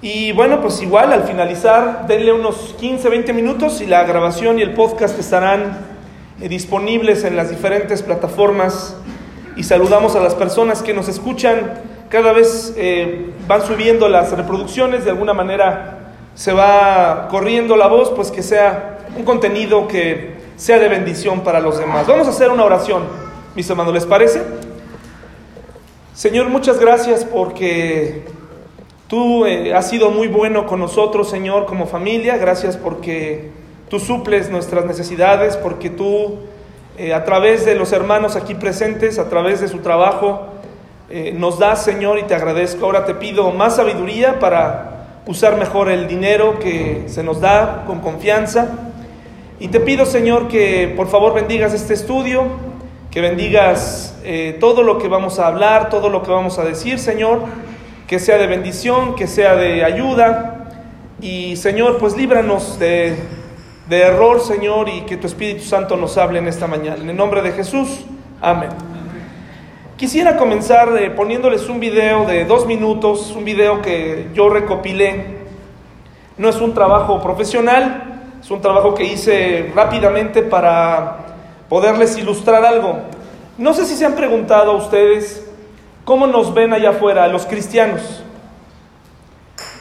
[0.00, 4.62] Y bueno, pues igual al finalizar, denle unos 15, 20 minutos y la grabación y
[4.62, 5.76] el podcast estarán
[6.40, 8.94] eh, disponibles en las diferentes plataformas.
[9.56, 11.80] Y saludamos a las personas que nos escuchan.
[12.10, 15.98] Cada vez eh, van subiendo las reproducciones, de alguna manera
[16.36, 21.58] se va corriendo la voz, pues que sea un contenido que sea de bendición para
[21.58, 22.06] los demás.
[22.06, 23.02] Vamos a hacer una oración,
[23.56, 24.42] mis hermanos, ¿les parece?
[26.14, 28.37] Señor, muchas gracias porque
[29.08, 32.36] tú eh, has sido muy bueno con nosotros, Señor, como familia.
[32.36, 33.50] Gracias porque
[33.88, 36.36] tú suples nuestras necesidades, porque tú,
[36.98, 40.42] eh, a través de los hermanos aquí presentes, a través de su trabajo,
[41.10, 42.84] eh, nos das, Señor, y te agradezco.
[42.84, 48.00] Ahora te pido más sabiduría para usar mejor el dinero que se nos da con
[48.00, 48.68] confianza.
[49.58, 52.44] Y te pido, Señor, que por favor bendigas este estudio,
[53.10, 54.14] que bendigas
[54.60, 57.40] todo lo que vamos a hablar, todo lo que vamos a decir, Señor,
[58.08, 60.70] que sea de bendición, que sea de ayuda.
[61.20, 63.16] Y Señor, pues líbranos de,
[63.86, 67.02] de error, Señor, y que tu Espíritu Santo nos hable en esta mañana.
[67.02, 68.06] En el nombre de Jesús,
[68.40, 68.70] amén.
[69.98, 75.38] Quisiera comenzar eh, poniéndoles un video de dos minutos, un video que yo recopilé.
[76.38, 81.26] No es un trabajo profesional, es un trabajo que hice rápidamente para
[81.68, 83.00] poderles ilustrar algo.
[83.58, 85.47] No sé si se han preguntado a ustedes
[86.08, 88.00] cómo nos ven allá afuera, los cristianos.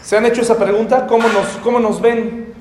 [0.03, 1.08] ¿Se han hecho esa pregunta?
[1.08, 2.53] ¿Cómo nos, cómo nos ven?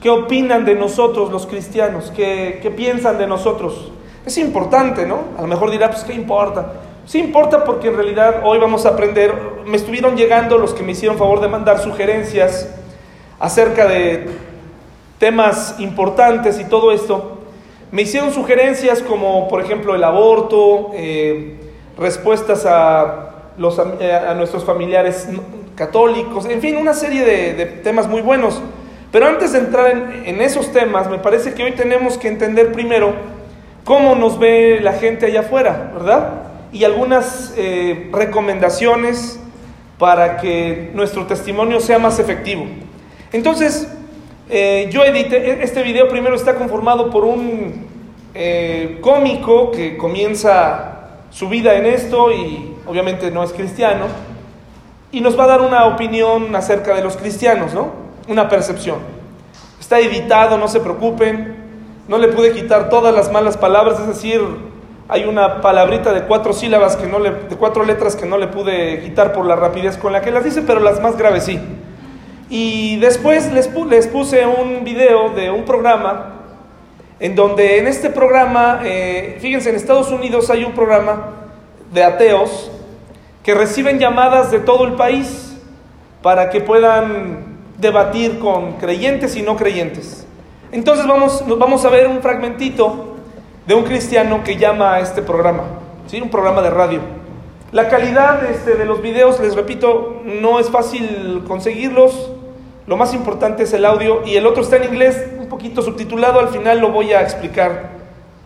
[0.00, 2.12] ¿Qué opinan de nosotros los cristianos?
[2.14, 3.90] ¿Qué, ¿Qué piensan de nosotros?
[4.24, 5.24] Es importante, ¿no?
[5.36, 6.74] A lo mejor dirá, pues, ¿qué importa?
[7.04, 9.34] Sí importa porque en realidad hoy vamos a aprender,
[9.66, 12.72] me estuvieron llegando los que me hicieron favor de mandar sugerencias
[13.40, 14.28] acerca de
[15.18, 17.38] temas importantes y todo esto.
[17.90, 21.64] Me hicieron sugerencias como, por ejemplo, el aborto, eh,
[21.98, 25.28] respuestas a, los, a nuestros familiares
[25.78, 28.60] católicos, en fin, una serie de, temas muy buenos.
[29.12, 29.88] Pero antes de entrar
[30.26, 33.14] en, esos temas, me parece que hoy tenemos que entender primero
[33.84, 36.42] cómo nos ve la gente allá afuera, ¿verdad?
[36.72, 39.40] Y algunas eh, recomendaciones
[39.98, 42.66] para que nuestro testimonio sea más efectivo.
[43.32, 43.88] Entonces,
[44.50, 47.86] eh, yo edité, este video primero está conformado por un
[48.34, 50.97] eh, cómico que comienza
[51.30, 54.06] su vida en esto y obviamente no es cristiano,
[55.10, 57.92] y nos va a dar una opinión acerca de los cristianos, ¿no?
[58.28, 58.98] Una percepción.
[59.80, 61.56] Está editado, no se preocupen,
[62.08, 64.40] no le pude quitar todas las malas palabras, es decir,
[65.08, 68.48] hay una palabrita de cuatro sílabas que no le, de cuatro letras que no le
[68.48, 71.58] pude quitar por la rapidez con la que las dice, pero las más graves sí.
[72.50, 76.37] Y después les, les puse un video de un programa
[77.20, 81.32] en donde en este programa, eh, fíjense, en Estados Unidos hay un programa
[81.92, 82.70] de ateos
[83.42, 85.56] que reciben llamadas de todo el país
[86.22, 90.26] para que puedan debatir con creyentes y no creyentes.
[90.70, 93.16] Entonces vamos, vamos a ver un fragmentito
[93.66, 95.64] de un cristiano que llama a este programa,
[96.06, 96.20] ¿sí?
[96.20, 97.00] un programa de radio.
[97.72, 102.30] La calidad este, de los videos, les repito, no es fácil conseguirlos.
[102.88, 106.40] Lo más importante es el audio y el otro está en inglés, un poquito subtitulado.
[106.40, 107.90] Al final lo voy a explicar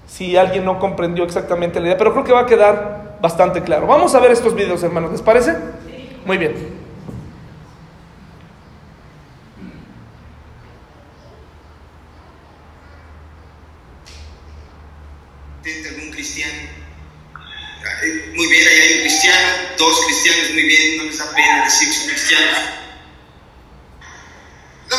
[0.09, 3.87] si alguien no comprendió exactamente la idea, pero creo que va a quedar bastante claro.
[3.87, 5.55] Vamos a ver estos videos, hermanos, ¿les parece?
[6.27, 6.83] Muy bien.
[18.35, 19.49] Muy bien, ahí hay un cristiano,
[19.79, 22.82] dos cristianos, muy bien, no les da pena decir que son cristianos.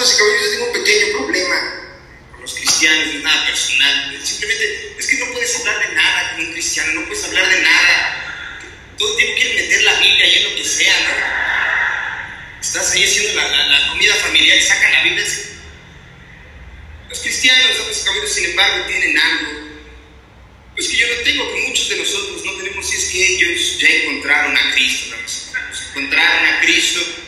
[0.04, 1.56] Damas y caballeros, yo tengo un pequeño problema
[2.32, 4.20] con los cristianos, no es nada personal.
[4.22, 7.62] Simplemente es que no puedes hablar de nada con un cristiano, no puedes hablar de
[7.62, 8.66] nada.
[8.98, 12.60] Todo el tiempo quieren meter la Biblia ahí en lo que sea, ¿no?
[12.62, 15.26] Estás ahí haciendo la, la, la comida familiar y sacan la Biblia.
[17.08, 19.52] Los cristianos, damas y caballeros, sin embargo, tienen algo
[20.76, 23.80] pues que yo no tengo, que muchos de nosotros no tenemos, si es que ellos
[23.80, 25.16] ya encontraron a Cristo,
[25.96, 27.23] encontraron a Cristo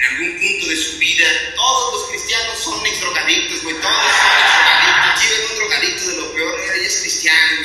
[0.00, 1.26] en algún punto de su vida.
[1.54, 5.22] Todos los cristianos son ex drogadictos, güey, todos son ex drogadictos.
[5.22, 7.62] Llevan un drogadicto de lo peor, ella es cristiano,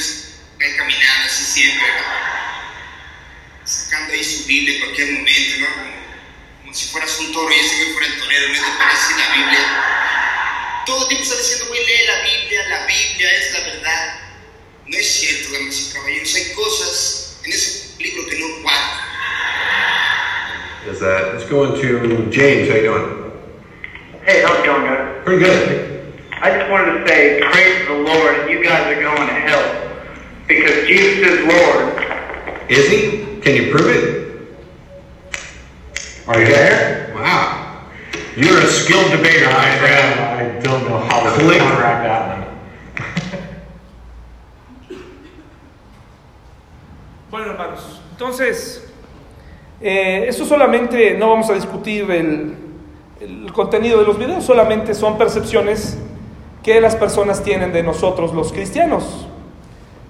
[0.62, 1.88] va caminando así siempre,
[3.64, 5.68] sacando ahí su Biblia en cualquier momento, ¿no?
[6.62, 9.34] Como, si fueras un toro y ese güey fuera el torero, vez de ponerse la
[9.34, 10.84] Biblia.
[10.86, 14.20] Todo el tiempo está diciendo, güey, lee la Biblia, la Biblia es la verdad.
[14.86, 16.36] No es cierto, damas y caballeros.
[16.36, 19.06] Hay cosas en ese libro que no cuadran.
[20.86, 22.70] Is that, let's go into James.
[22.70, 23.32] How you doing?
[24.24, 25.24] Hey, how's it going, guys?
[25.24, 26.14] Pretty good.
[26.34, 29.98] I just wanted to say, praise the Lord, you guys are going to hell.
[30.48, 32.06] Because Jesus is Lord.
[32.70, 33.40] Is he?
[33.42, 34.58] Can you prove it?
[36.28, 37.12] Are you there?
[37.16, 37.88] Wow.
[38.36, 40.20] You're a skilled debater, my friend.
[40.20, 41.58] I don't know how to Click.
[41.58, 42.46] counteract that one.
[47.32, 48.85] Bueno, hermanos, entonces,
[49.82, 52.56] eh, eso solamente, no vamos a discutir el,
[53.54, 55.98] contenido de los videos, solamente son percepciones
[56.62, 59.28] que las personas tienen de nosotros, los cristianos.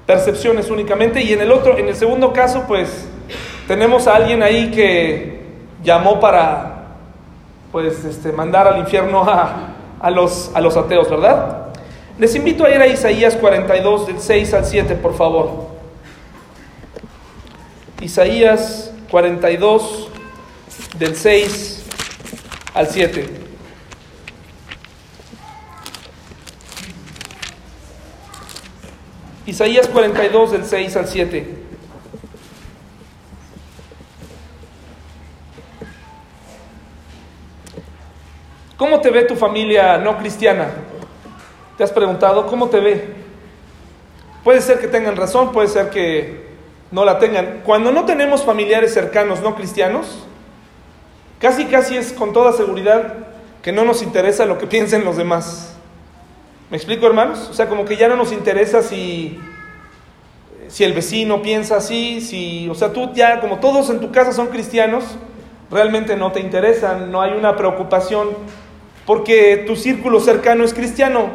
[0.05, 1.21] Percepciones únicamente.
[1.21, 3.07] Y en el otro, en el segundo caso, pues,
[3.67, 5.41] tenemos a alguien ahí que
[5.83, 6.87] llamó para,
[7.71, 11.67] pues, este, mandar al infierno a, a los, a los ateos, ¿verdad?
[12.17, 15.67] Les invito a ir a Isaías 42, del 6 al 7, por favor.
[18.01, 20.09] Isaías 42,
[20.97, 21.83] del 6
[22.73, 23.29] al 7.
[29.45, 31.47] Isaías 42, del 6 al 7.
[38.77, 40.69] ¿Cómo te ve tu familia no cristiana?
[41.77, 43.15] ¿Te has preguntado cómo te ve?
[44.43, 46.44] Puede ser que tengan razón, puede ser que
[46.95, 47.59] no la tengan.
[47.65, 50.25] Cuando no tenemos familiares cercanos no cristianos,
[51.39, 53.15] casi casi es con toda seguridad
[53.61, 55.75] que no nos interesa lo que piensen los demás.
[56.71, 57.49] ¿Me explico, hermanos?
[57.51, 59.37] O sea, como que ya no nos interesa si
[60.69, 64.31] si el vecino piensa así, si, o sea, tú ya como todos en tu casa
[64.31, 65.03] son cristianos,
[65.69, 68.29] realmente no te interesan, no hay una preocupación
[69.05, 71.29] porque tu círculo cercano es cristiano.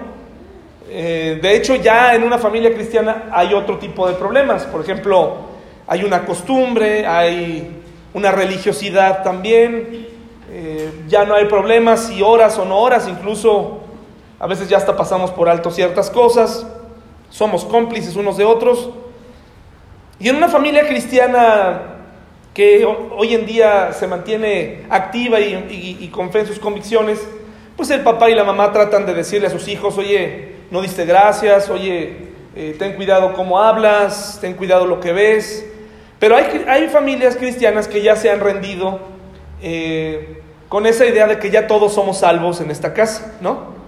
[0.89, 4.65] Eh, de hecho, ya en una familia cristiana hay otro tipo de problemas.
[4.65, 5.50] Por ejemplo,
[5.91, 7.69] hay una costumbre, hay
[8.15, 10.07] una religiosidad también.
[10.53, 13.81] eh, ya no hay problemas si horas o no horas, incluso
[14.39, 16.67] a veces ya hasta pasamos por alto ciertas cosas.
[17.29, 18.91] Somos cómplices unos de otros.
[20.19, 21.83] Y en una familia cristiana
[22.55, 25.55] que ho- hoy en día se mantiene activa y,
[26.01, 27.25] y- y con fe en sus convicciones,
[27.77, 31.05] pues el papá y la mamá tratan de decirle a sus hijos, oye, no diste
[31.05, 35.67] gracias, oye, eh, ten cuidado cómo hablas, ten cuidado lo que ves.
[36.21, 39.01] Pero hay, hay familias cristianas que ya se han rendido
[39.63, 43.81] eh, con esa idea de que ya todos somos salvos en esta casa, ¿no?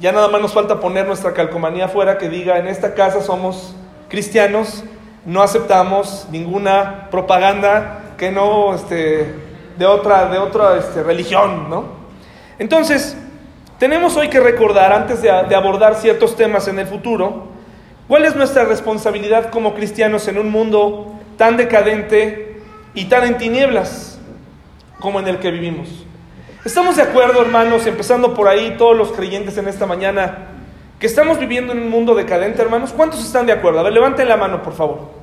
[0.00, 3.76] Ya nada más nos falta poner nuestra calcomanía afuera que diga, en esta casa somos
[4.08, 4.82] cristianos,
[5.24, 9.32] no aceptamos ninguna propaganda que no, este,
[9.78, 11.84] de otra, de otra este, religión, ¿no?
[12.58, 13.16] Entonces,
[13.78, 17.46] tenemos hoy que recordar, antes de, de abordar ciertos temas en el futuro,
[18.08, 22.60] cuál es nuestra responsabilidad como cristianos en un mundo tan decadente
[22.92, 24.18] y tan en tinieblas
[25.00, 25.88] como en el que vivimos.
[26.64, 30.48] Estamos de acuerdo, hermanos, empezando por ahí, todos los creyentes en esta mañana,
[30.98, 32.92] que estamos viviendo en un mundo decadente, hermanos.
[32.92, 33.78] ¿Cuántos están de acuerdo?
[33.78, 35.16] A ver, levanten la mano, por favor.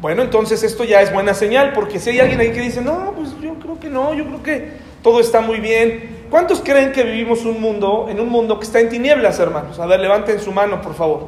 [0.00, 3.12] Bueno, entonces esto ya es buena señal, porque si hay alguien ahí que dice, no,
[3.14, 4.70] pues yo creo que no, yo creo que
[5.02, 6.24] todo está muy bien.
[6.30, 9.78] ¿Cuántos creen que vivimos un mundo, en un mundo que está en tinieblas, hermanos?
[9.78, 11.26] A ver, levanten su mano, por favor.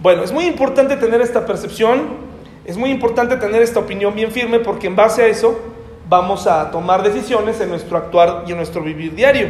[0.00, 2.27] Bueno, es muy importante tener esta percepción,
[2.68, 5.58] es muy importante tener esta opinión bien firme, porque en base a eso
[6.06, 9.48] vamos a tomar decisiones en nuestro actuar y en nuestro vivir diario.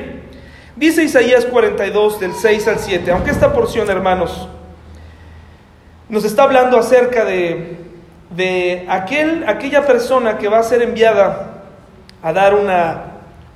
[0.76, 4.48] Dice Isaías 42 del 6 al 7, aunque esta porción, hermanos,
[6.08, 7.78] nos está hablando acerca de,
[8.30, 11.64] de aquel, aquella persona que va a ser enviada
[12.22, 13.02] a dar una,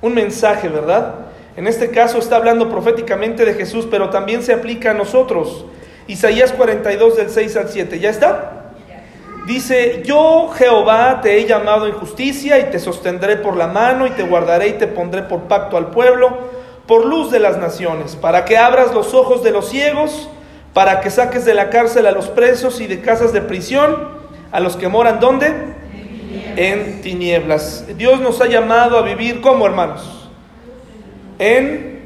[0.01, 1.15] un mensaje, ¿verdad?
[1.55, 5.63] En este caso está hablando proféticamente de Jesús, pero también se aplica a nosotros.
[6.07, 8.62] Isaías 42 del 6 al 7, ¿ya está?
[9.45, 14.11] Dice, yo Jehová te he llamado en justicia y te sostendré por la mano y
[14.11, 16.37] te guardaré y te pondré por pacto al pueblo,
[16.87, 20.29] por luz de las naciones, para que abras los ojos de los ciegos,
[20.73, 24.23] para que saques de la cárcel a los presos y de casas de prisión
[24.53, 25.53] a los que moran ¿dónde?
[26.55, 27.85] En tinieblas.
[27.97, 30.29] Dios nos ha llamado a vivir como hermanos,
[31.39, 32.01] en,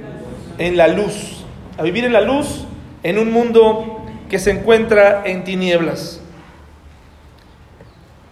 [0.57, 1.45] en la luz,
[1.77, 2.65] a vivir en la luz
[3.03, 6.21] en un mundo que se encuentra en tinieblas.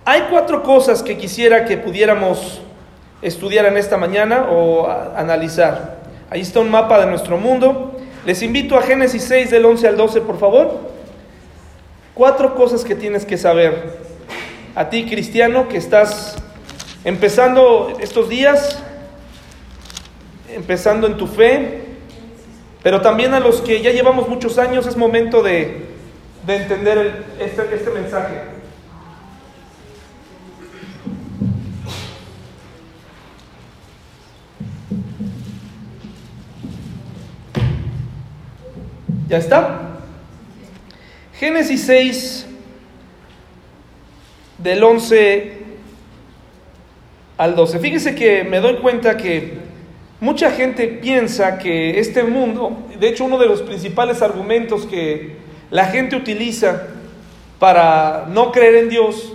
[0.08, 2.62] Hay cuatro cosas que quisiera que pudiéramos
[3.24, 5.98] estudiar en esta mañana o analizar.
[6.30, 7.98] Ahí está un mapa de nuestro mundo.
[8.24, 10.80] Les invito a Génesis 6 del 11 al 12, por favor.
[12.14, 13.98] Cuatro cosas que tienes que saber.
[14.76, 16.36] A ti, cristiano, que estás
[17.04, 18.84] empezando estos días,
[20.54, 21.82] empezando en tu fe,
[22.84, 25.88] pero también a los que ya llevamos muchos años, es momento de,
[26.46, 28.55] de entender este, este mensaje.
[39.28, 39.80] ¿Ya está?
[41.40, 42.46] Génesis 6,
[44.60, 45.54] del 11
[47.38, 47.80] al 12.
[47.80, 49.58] Fíjese que me doy cuenta que
[50.20, 55.38] mucha gente piensa que este mundo, de hecho uno de los principales argumentos que
[55.72, 56.84] la gente utiliza
[57.58, 59.34] para no creer en Dios,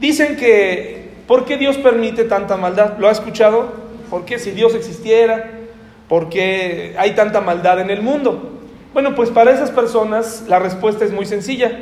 [0.00, 2.98] dicen que, ¿por qué Dios permite tanta maldad?
[2.98, 3.72] ¿Lo ha escuchado?
[4.10, 5.50] ¿Por qué si Dios existiera?
[6.10, 8.50] ¿Por qué hay tanta maldad en el mundo?
[8.94, 11.80] Bueno, pues para esas personas la respuesta es muy sencilla,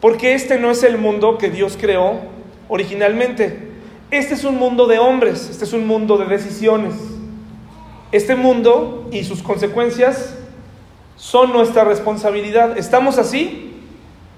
[0.00, 2.20] porque este no es el mundo que Dios creó
[2.68, 3.68] originalmente.
[4.12, 6.94] Este es un mundo de hombres, este es un mundo de decisiones.
[8.12, 10.38] Este mundo y sus consecuencias
[11.16, 12.78] son nuestra responsabilidad.
[12.78, 13.74] ¿Estamos así?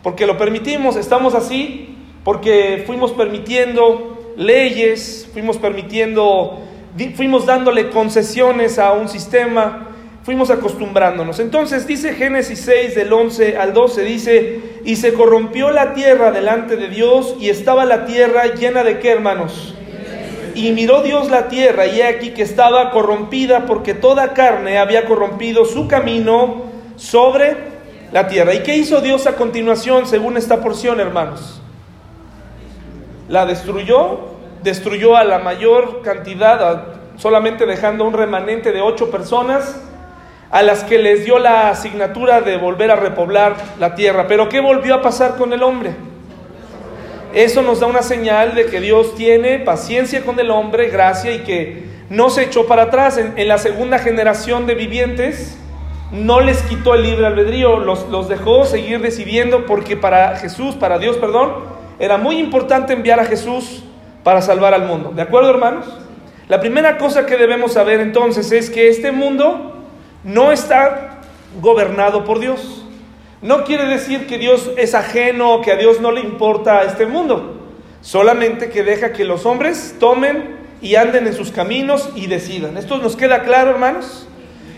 [0.03, 6.59] Porque lo permitimos, estamos así porque fuimos permitiendo leyes, fuimos permitiendo,
[7.17, 9.94] fuimos dándole concesiones a un sistema,
[10.25, 11.39] fuimos acostumbrándonos.
[11.39, 16.77] Entonces dice Génesis 6 del 11 al 12, dice, y se corrompió la tierra delante
[16.77, 19.75] de Dios y estaba la tierra llena de qué hermanos.
[20.55, 25.05] Y miró Dios la tierra y he aquí que estaba corrompida porque toda carne había
[25.05, 26.63] corrompido su camino
[26.97, 27.57] sobre
[28.11, 28.55] la tierra.
[28.55, 31.61] ¿Y qué hizo Dios a continuación según esta porción, hermanos?
[33.29, 34.21] La destruyó,
[34.63, 36.85] destruyó a la mayor cantidad,
[37.17, 39.77] solamente dejando un remanente de ocho personas
[40.55, 44.27] a las que les dio la asignatura de volver a repoblar la tierra.
[44.29, 45.91] Pero ¿qué volvió a pasar con el hombre?
[47.35, 51.41] Eso nos da una señal de que Dios tiene paciencia con el hombre, gracia y
[51.41, 53.19] que no se echó para atrás.
[53.19, 55.59] En, la segunda generación de vivientes
[56.13, 61.01] no les quitó el libre albedrío, los, los dejó seguir decidiendo porque para Jesús, para
[61.01, 61.53] Dios, perdón,
[61.99, 63.83] era muy importante enviar a Jesús
[64.23, 65.11] para salvar al mundo.
[65.17, 65.87] ¿De acuerdo, hermanos?
[66.47, 69.73] La primera cosa que debemos saber entonces es que este mundo
[70.25, 71.21] no está
[71.61, 72.85] gobernado por Dios.
[73.43, 77.61] No quiere decir que Dios es ajeno, que a Dios no le importa este mundo.
[78.01, 82.77] Solamente que deja que los hombres tomen y anden en sus caminos y decidan.
[82.77, 84.27] ¿Esto nos queda claro, hermanos?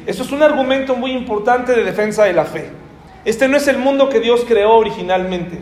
[0.07, 2.71] Esto es un argumento muy importante de defensa de la fe.
[3.25, 5.59] Este no es el mundo que Dios creó originalmente.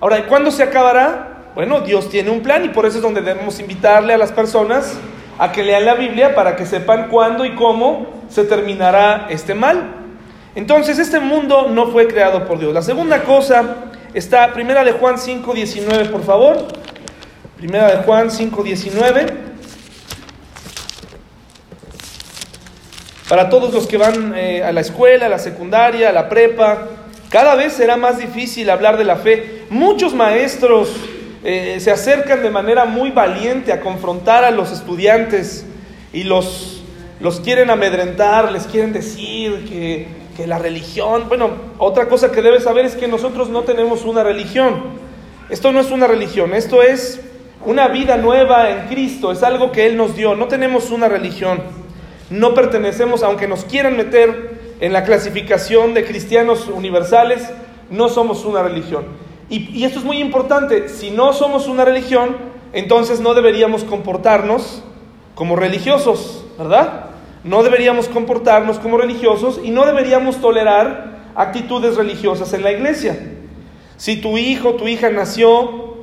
[0.00, 1.52] Ahora, ¿cuándo se acabará?
[1.54, 4.98] Bueno, Dios tiene un plan y por eso es donde debemos invitarle a las personas
[5.38, 10.04] a que lean la Biblia para que sepan cuándo y cómo se terminará este mal.
[10.54, 12.72] Entonces, este mundo no fue creado por Dios.
[12.72, 13.76] La segunda cosa
[14.12, 16.68] está, primera de Juan 5.19, por favor.
[17.56, 19.32] Primera de Juan 5.19.
[23.28, 26.88] Para todos los que van eh, a la escuela, a la secundaria, a la prepa,
[27.30, 29.64] cada vez será más difícil hablar de la fe.
[29.70, 30.90] Muchos maestros
[31.44, 35.66] eh, se acercan de manera muy valiente a confrontar a los estudiantes
[36.12, 36.82] y los,
[37.20, 42.64] los quieren amedrentar, les quieren decir que, que la religión, bueno, otra cosa que debes
[42.64, 45.04] saber es que nosotros no tenemos una religión.
[45.50, 47.20] Esto no es una religión, esto es
[47.66, 51.60] una vida nueva en Cristo, es algo que Él nos dio, no tenemos una religión,
[52.30, 57.50] no pertenecemos, aunque nos quieran meter en la clasificación de cristianos universales,
[57.90, 59.23] no somos una religión.
[59.50, 62.36] Y, esto es muy importante, si no somos una religión,
[62.72, 64.82] entonces no deberíamos comportarnos
[65.34, 67.06] como religiosos, ¿verdad?
[67.44, 73.18] No deberíamos comportarnos como religiosos y no deberíamos tolerar actitudes religiosas en la iglesia.
[73.96, 75.94] Si tu hijo, tu hija nació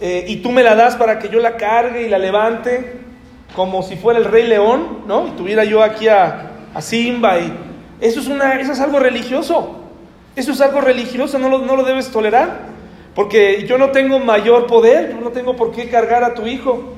[0.00, 3.00] eh, y tú me la das para que yo la cargue y la levante
[3.56, 5.26] como si fuera el rey león, ¿no?
[5.26, 7.52] Y tuviera yo aquí a, a Simba y
[8.00, 9.83] eso es, una, eso es algo religioso.
[10.36, 12.74] Eso es algo religioso, no lo, no lo debes tolerar.
[13.14, 16.94] Porque yo no tengo mayor poder, yo no tengo por qué cargar a tu hijo.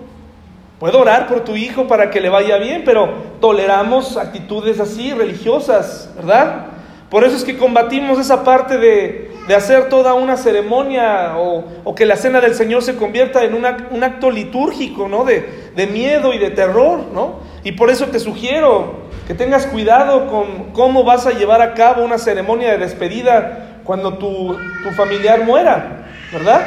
[0.78, 3.08] Puedo orar por tu hijo para que le vaya bien, pero
[3.40, 6.66] toleramos actitudes así, religiosas, ¿verdad?
[7.10, 11.94] Por eso es que combatimos esa parte de, de hacer toda una ceremonia o, o,
[11.94, 15.24] que la cena del Señor se convierta en un acto litúrgico, ¿no?
[15.24, 17.36] De, de miedo y de terror, ¿no?
[17.62, 22.04] Y por eso te sugiero, que tengas cuidado con cómo vas a llevar a cabo
[22.04, 24.56] una ceremonia de despedida cuando tu,
[24.96, 26.60] familiar muera, ¿verdad?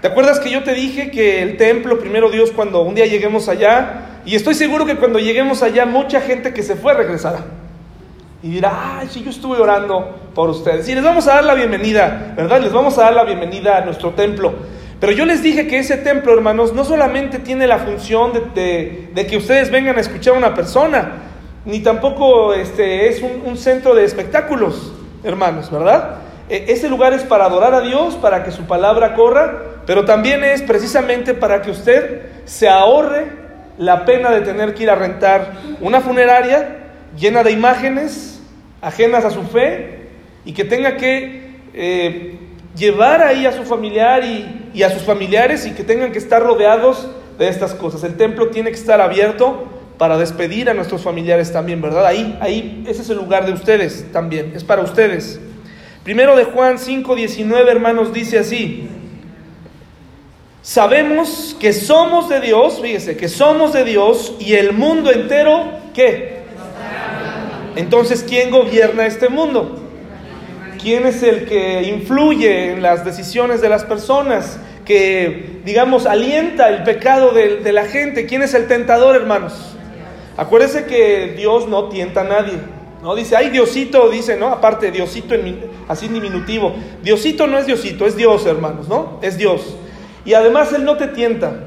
[0.00, 3.48] ¿Te acuerdas que yo te dije que el templo, primero Dios, cuando un día lleguemos
[3.48, 7.40] allá, y estoy seguro que cuando lleguemos allá, mucha gente que se fue regresará.
[8.42, 10.88] Y dirá, ay, sí, yo estuve orando por ustedes.
[10.88, 12.60] Y les vamos a dar la bienvenida, ¿verdad?
[12.60, 14.54] Les vamos a dar la bienvenida a nuestro templo.
[15.00, 19.26] Pero yo les dije que ese templo, hermanos, no solamente tiene la función de, de
[19.26, 21.27] que ustedes vengan a escuchar a una persona,
[21.68, 24.90] ni tampoco este, es un, centro de espectáculos,
[25.22, 26.16] hermanos, ¿verdad?
[26.48, 30.42] E, ese lugar es para adorar a Dios, para que su palabra corra, pero también
[30.44, 33.26] es precisamente para que usted se ahorre
[33.76, 36.86] la pena de tener que ir a rentar una funeraria
[37.18, 38.40] llena de imágenes
[38.80, 40.08] ajenas a su fe
[40.46, 42.38] y que tenga que eh,
[42.74, 46.42] llevar ahí a su familiar y, y a sus familiares y que tengan que estar
[46.42, 48.04] rodeados de estas cosas.
[48.04, 52.06] El templo tiene que estar abierto para despedir a nuestros familiares también, ¿verdad?
[52.06, 55.40] Ahí, ahí, ese es el lugar de ustedes también, es para ustedes.
[56.04, 58.88] Primero de Juan 5, 19, hermanos, dice así.
[60.62, 65.64] Sabemos que somos de Dios, fíjese, que somos de Dios y el mundo entero,
[65.94, 66.38] ¿qué?
[67.74, 69.82] Entonces, ¿quién gobierna este mundo?
[70.80, 74.58] ¿Quién es el que influye en las decisiones de las personas?
[74.84, 78.26] Que, digamos, alienta el pecado de, de la gente.
[78.26, 79.77] ¿Quién es el tentador, hermanos?
[80.38, 82.54] Acuérdense que Dios no tienta a nadie.
[83.02, 83.16] ¿no?
[83.16, 84.46] Dice, ay, Diosito, dice, ¿no?
[84.46, 86.74] Aparte, Diosito, en, así en diminutivo.
[87.02, 89.18] Diosito no es Diosito, es Dios, hermanos, ¿no?
[89.20, 89.74] Es Dios.
[90.24, 91.64] Y además Él no te tienta.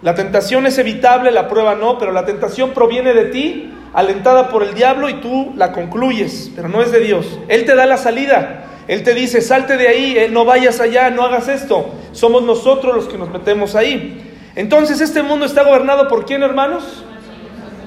[0.00, 4.62] La tentación es evitable, la prueba no, pero la tentación proviene de ti, alentada por
[4.62, 7.38] el diablo, y tú la concluyes, pero no es de Dios.
[7.48, 8.64] Él te da la salida.
[8.88, 11.90] Él te dice, salte de ahí, eh, no vayas allá, no hagas esto.
[12.12, 14.32] Somos nosotros los que nos metemos ahí.
[14.54, 17.04] Entonces, este mundo está gobernado por quién, hermanos?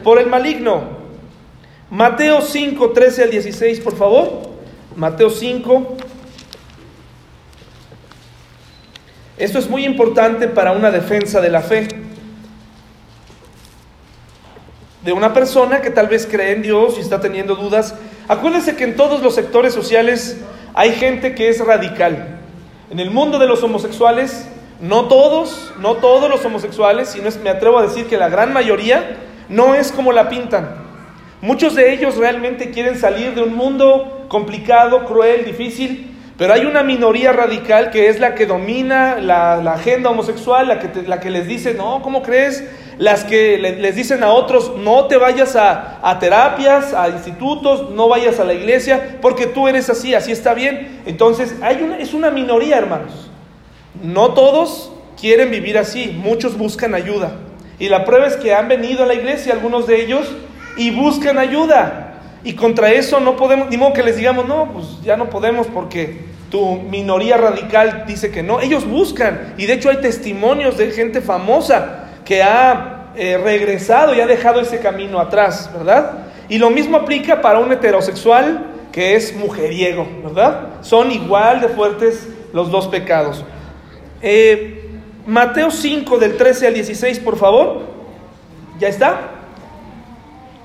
[0.03, 0.99] Por el maligno.
[1.89, 4.49] Mateo 5, 13 al 16, por favor.
[4.95, 5.97] Mateo 5.
[9.37, 11.87] Esto es muy importante para una defensa de la fe.
[15.03, 17.95] De una persona que tal vez cree en Dios y está teniendo dudas.
[18.27, 20.37] Acuérdense que en todos los sectores sociales
[20.73, 22.39] hay gente que es radical.
[22.91, 24.47] En el mundo de los homosexuales,
[24.79, 28.53] no todos, no todos los homosexuales, sino es, me atrevo a decir que la gran
[28.53, 30.75] mayoría no es como la pintan.
[31.41, 36.83] Muchos de ellos realmente quieren salir de un mundo complicado, cruel, difícil, pero hay una
[36.83, 42.01] minoría radical que es la que domina la, agenda homosexual, la que, les dice, no,
[42.01, 42.63] ¿cómo crees?
[42.97, 47.89] Las que le, les dicen a otros, no te vayas a, a, terapias, a institutos,
[47.89, 51.01] no vayas a la iglesia, porque tú eres así, así está bien.
[51.05, 53.29] Entonces, hay una, es una minoría, hermanos.
[54.01, 57.31] No todos quieren vivir así, muchos buscan ayuda.
[57.79, 60.29] Y la prueba es que han venido a la iglesia, algunos de ellos,
[60.77, 62.21] y buscan ayuda.
[62.43, 65.67] Y contra eso no podemos, ni modo que les digamos, no, pues ya no podemos
[65.67, 68.59] porque tu minoría radical dice que no.
[68.59, 74.21] Ellos buscan, y de hecho hay testimonios de gente famosa que ha eh, regresado y
[74.21, 76.25] ha dejado ese camino atrás, ¿verdad?
[76.47, 80.81] Y lo mismo aplica para un heterosexual que es mujeriego, ¿verdad?
[80.81, 83.43] Son igual de fuertes los dos pecados.
[84.21, 84.78] Eh,
[85.29, 87.83] Mateo 5 del 13 al 16, por favor.
[88.79, 89.29] ¿Ya está?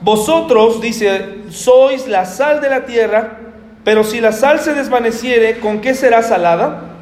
[0.00, 3.40] Vosotros, dice, sois la sal de la tierra,
[3.84, 6.94] pero si la sal se desvaneciere, ¿con qué será salada?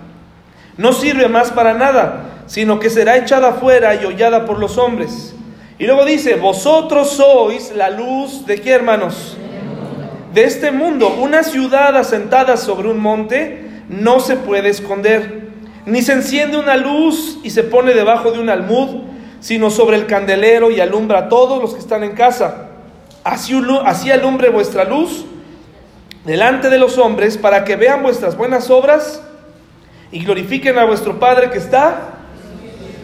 [0.76, 5.32] No sirve más para nada, sino que será echada fuera y hollada por los hombres.
[5.78, 9.36] Y luego dice, vosotros sois la luz de qué hermanos?
[10.34, 11.14] De este mundo.
[11.20, 15.51] Una ciudad asentada sobre un monte no se puede esconder,
[15.86, 19.02] ni se enciende una luz y se pone debajo de un almud,
[19.40, 22.68] sino sobre el candelero y alumbra a todos los que están en casa.
[23.24, 25.24] Así, así alumbre vuestra luz
[26.24, 29.20] delante de los hombres para que vean vuestras buenas obras
[30.12, 32.10] y glorifiquen a vuestro Padre que está.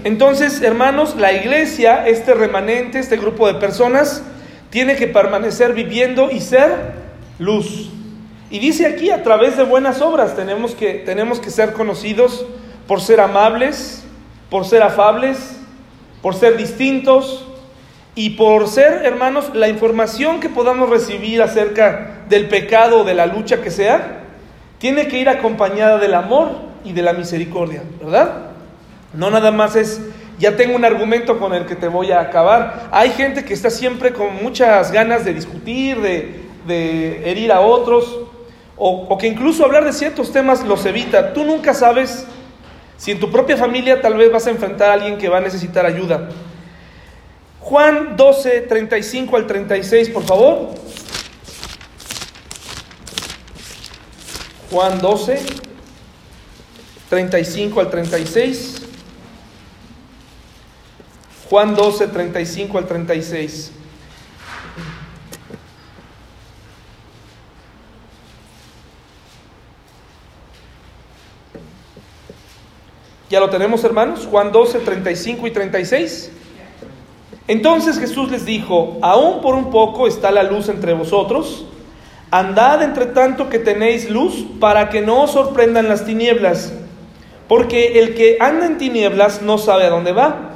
[0.05, 4.23] Entonces, hermanos, la iglesia, este remanente, este grupo de personas,
[4.71, 6.93] tiene que permanecer viviendo y ser
[7.38, 7.91] luz.
[8.51, 12.47] Y dice aquí, a través de buenas obras, tenemos que, tenemos que ser conocidos
[12.88, 14.03] por ser amables,
[14.51, 15.38] por ser afables,
[16.20, 17.44] por ser distintos,
[18.18, 23.27] y por ser, hermanos, la información que podamos recibir acerca del pecado o de la
[23.27, 24.22] lucha que sea,
[24.79, 26.51] tiene que ir acompañada del amor
[26.85, 28.46] y de la misericordia, ¿verdad?
[29.14, 30.01] No nada más es,
[30.37, 32.88] ya tengo un argumento con el que te voy a acabar.
[32.90, 38.18] Hay gente que está siempre con muchas ganas de discutir, de, de herir a otros,
[38.77, 41.33] o, o que incluso hablar de ciertos temas los evita.
[41.35, 42.27] Tú nunca sabes
[42.98, 45.40] si en tu propia familia tal vez vas a enfrentar a alguien que va a
[45.40, 46.28] necesitar ayuda.
[47.61, 50.74] Juan 12, 35 al 36, por favor.
[54.70, 55.40] Juan 12,
[57.08, 58.82] 35 al 36.
[61.48, 63.72] Juan 12, 35 al 36.
[73.31, 74.27] ¿Ya lo tenemos, hermanos?
[74.31, 76.31] Juan 12, 35 y 36.
[77.47, 81.67] Entonces Jesús les dijo, aún por un poco está la luz entre vosotros,
[82.31, 86.73] andad entre tanto que tenéis luz para que no os sorprendan las tinieblas,
[87.49, 90.53] porque el que anda en tinieblas no sabe a dónde va.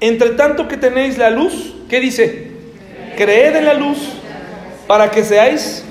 [0.00, 2.52] Entre tanto que tenéis la luz, ¿qué dice?
[3.18, 3.98] Creed en la luz
[4.86, 5.84] para que seáis.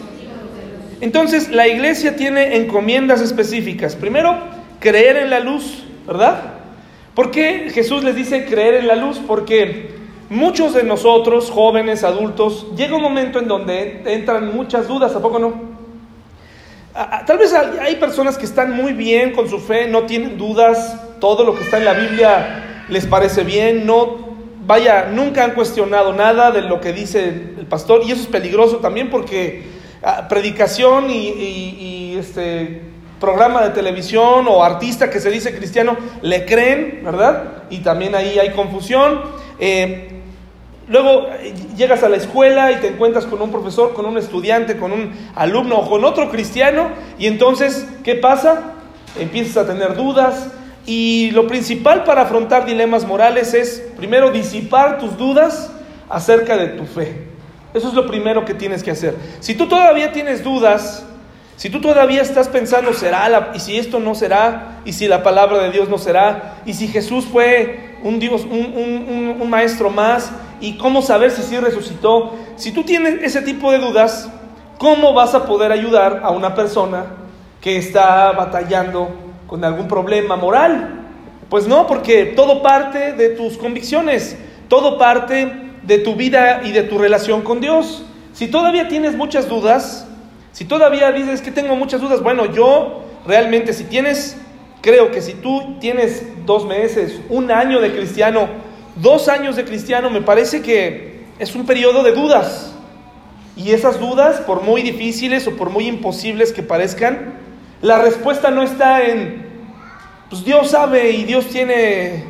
[1.00, 3.96] Entonces la iglesia tiene encomiendas específicas.
[3.96, 4.36] Primero,
[4.80, 6.42] creer en la luz, ¿verdad?
[7.14, 9.20] ¿Por qué Jesús les dice creer en la luz?
[9.20, 9.92] Porque
[10.28, 15.38] muchos de nosotros, jóvenes, adultos, llega un momento en donde entran muchas dudas, ¿a poco
[15.38, 15.70] no?
[17.28, 21.44] Tal vez hay personas que están muy bien con su fe, no tienen dudas, todo
[21.44, 24.18] lo que está en la Biblia les parece bien, no,
[24.66, 27.26] vaya, nunca han cuestionado nada de lo que dice
[27.60, 29.64] el pastor y eso es peligroso también porque
[30.02, 32.89] ah, predicación y, este
[33.20, 37.64] programa de televisión o artista que se dice cristiano le creen, ¿verdad?
[37.70, 39.22] Y también ahí hay confusión.
[39.60, 40.20] Eh,
[40.90, 44.76] Luego eh, llegas a la escuela y te encuentras con un profesor, con un estudiante,
[44.76, 48.74] con un alumno o con otro cristiano y entonces, ¿qué pasa?
[49.20, 50.50] Empiezas a tener dudas
[50.88, 55.72] y lo principal para afrontar dilemas morales es, primero, disipar tus dudas
[56.10, 57.28] acerca de tu fe.
[57.76, 59.16] Eso es lo primero que tienes que hacer.
[59.42, 61.06] Si tú todavía tienes dudas,
[61.60, 65.24] si tú todavía estás pensando, será la, y si esto no será, y si la
[65.24, 70.32] palabra de Dios no será, y si Jesús fue un Dios, un, un maestro más,
[70.62, 72.34] y cómo saber si sí resucitó.
[72.56, 74.30] Si tú tienes ese tipo de dudas,
[74.78, 77.08] ¿cómo vas a poder ayudar a una persona
[77.60, 79.10] que está batallando
[79.46, 81.08] con algún problema moral?
[81.50, 84.38] Pues no, porque todo parte de tus convicciones,
[84.70, 88.06] todo parte de tu vida y de tu relación con Dios.
[88.32, 90.06] Si todavía tienes muchas dudas,
[90.52, 94.38] si todavía dices que tengo muchas dudas, bueno, yo realmente si tienes,
[94.82, 98.48] creo que si tú tienes dos meses, un año de cristiano,
[98.96, 102.74] dos años de cristiano me parece que es un periodo de dudas.
[103.56, 107.34] Y esas dudas, por muy difíciles o por muy imposibles que parezcan,
[107.82, 109.46] la respuesta no está en,
[110.30, 112.24] pues Dios sabe y Dios tiene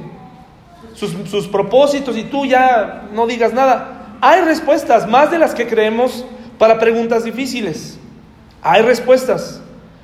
[0.96, 4.18] sus, sus propósitos y tú ya no digas nada.
[4.22, 6.26] Hay respuestas, más de las que creemos,
[6.58, 7.99] para preguntas difíciles.
[8.62, 9.62] Hay respuestas.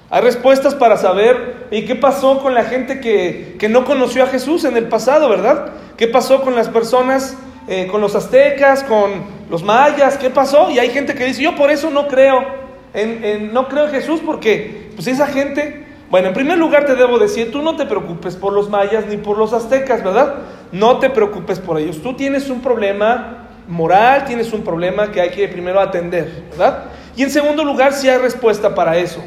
[0.10, 4.28] Hay respuestas para saber y qué pasó con la gente que, que, no conoció a
[4.28, 5.72] Jesús en el pasado, ¿verdad?
[5.98, 7.36] ¿Qué pasó con las personas,
[7.68, 10.18] eh, con los aztecas, con los mayas?
[10.18, 10.70] ¿Qué pasó?
[10.70, 12.46] Y hay gente que dice, yo por eso no creo,
[12.94, 17.18] en, no creo en Jesús porque pues esa gente, bueno, en primer lugar te debo
[17.18, 20.36] decir, tú no te preocupes por los mayas ni por los aztecas, ¿verdad?
[20.72, 22.02] No te preocupes por ellos.
[22.02, 26.86] Tú tienes un problema moral, tienes un problema que hay que primero atender, ¿verdad?
[27.16, 29.24] Y en segundo lugar, si hay respuesta para eso.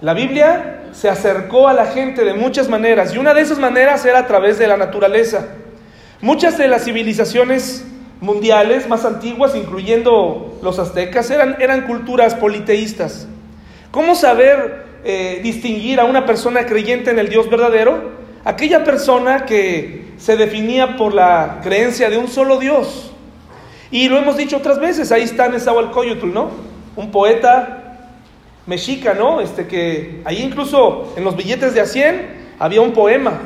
[0.00, 4.04] La Biblia se acercó a la gente de muchas maneras y una de esas maneras
[4.04, 5.48] era a través de la naturaleza.
[6.20, 7.84] Muchas de las civilizaciones
[8.20, 13.26] mundiales más antiguas, incluyendo los aztecas, eran, culturas politeístas.
[13.90, 18.20] ¿Cómo saber eh, distinguir a una persona creyente en el Dios verdadero?
[18.44, 23.12] Aquella persona que se definía por la creencia de un solo Dios.
[23.90, 26.69] Y lo hemos dicho otras veces, ahí está Nezahualcóyotl, ¿no?
[26.96, 28.06] Un poeta
[28.66, 29.40] mexica, ¿no?
[29.40, 33.40] Este que ahí incluso en los billetes de a 100 había un poema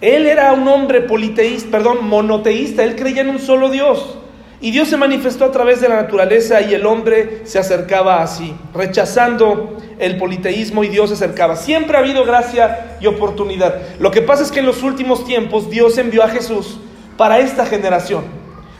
[0.00, 4.16] él era un hombre politeísta, perdón, monoteísta, él creía en un solo Dios.
[4.62, 8.54] Y Dios se manifestó a través de la naturaleza y el hombre se acercaba así,
[8.74, 11.56] rechazando el politeísmo y Dios se acercaba.
[11.56, 13.80] Siempre ha habido gracia y oportunidad.
[13.98, 16.78] Lo que pasa es que en los últimos tiempos Dios envió a Jesús
[17.16, 18.24] para esta generación.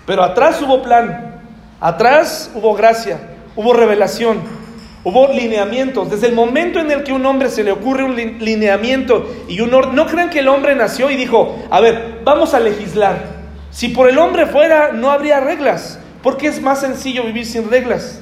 [0.06, 1.40] Pero atrás hubo plan,
[1.80, 3.18] atrás hubo gracia,
[3.61, 4.61] hubo revelación,
[5.03, 6.11] Hubo lineamientos.
[6.11, 9.73] Desde el momento en el que un hombre se le ocurre un lineamiento y un
[9.73, 13.40] orden, no crean que el hombre nació y dijo, a ver, vamos a legislar.
[13.70, 18.20] Si por el hombre fuera, no habría reglas, porque es más sencillo vivir sin reglas.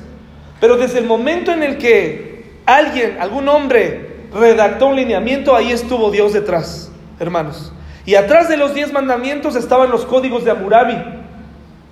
[0.60, 6.12] Pero desde el momento en el que alguien, algún hombre, redactó un lineamiento, ahí estuvo
[6.12, 7.72] Dios detrás, hermanos.
[8.06, 11.17] Y atrás de los diez mandamientos estaban los códigos de Amurabi.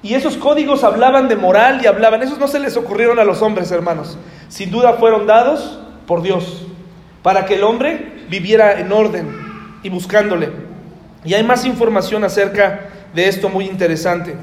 [0.02, 3.42] Y esos códigos hablaban de moral y hablaban, esos no se les ocurrieron a los
[3.42, 6.66] hombres, hermanos sin duda fueron dados por Dios
[7.22, 9.28] para que el hombre viviera en orden
[9.82, 10.50] y buscándole.
[11.24, 14.34] Y hay más información acerca de esto muy interesante.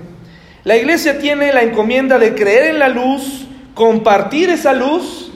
[0.63, 5.31] La iglesia tiene la encomienda de creer en la luz, compartir esa luz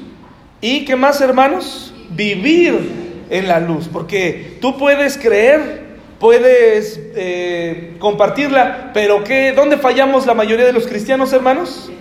[0.60, 1.94] y, ¿qué más hermanos?
[2.10, 5.87] Vivir en la luz, porque tú puedes creer,
[6.20, 11.92] puedes eh, compartirla, pero ¿qué, ¿dónde fallamos la mayoría de los cristianos hermanos?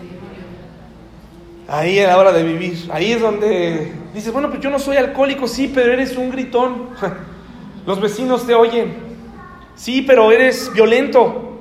[1.69, 2.89] Ahí a la hora de vivir.
[2.93, 6.91] Ahí es donde dices, bueno, pues yo no soy alcohólico, sí, pero eres un gritón.
[7.87, 8.95] Los vecinos te oyen.
[9.75, 11.59] Sí, pero eres violento.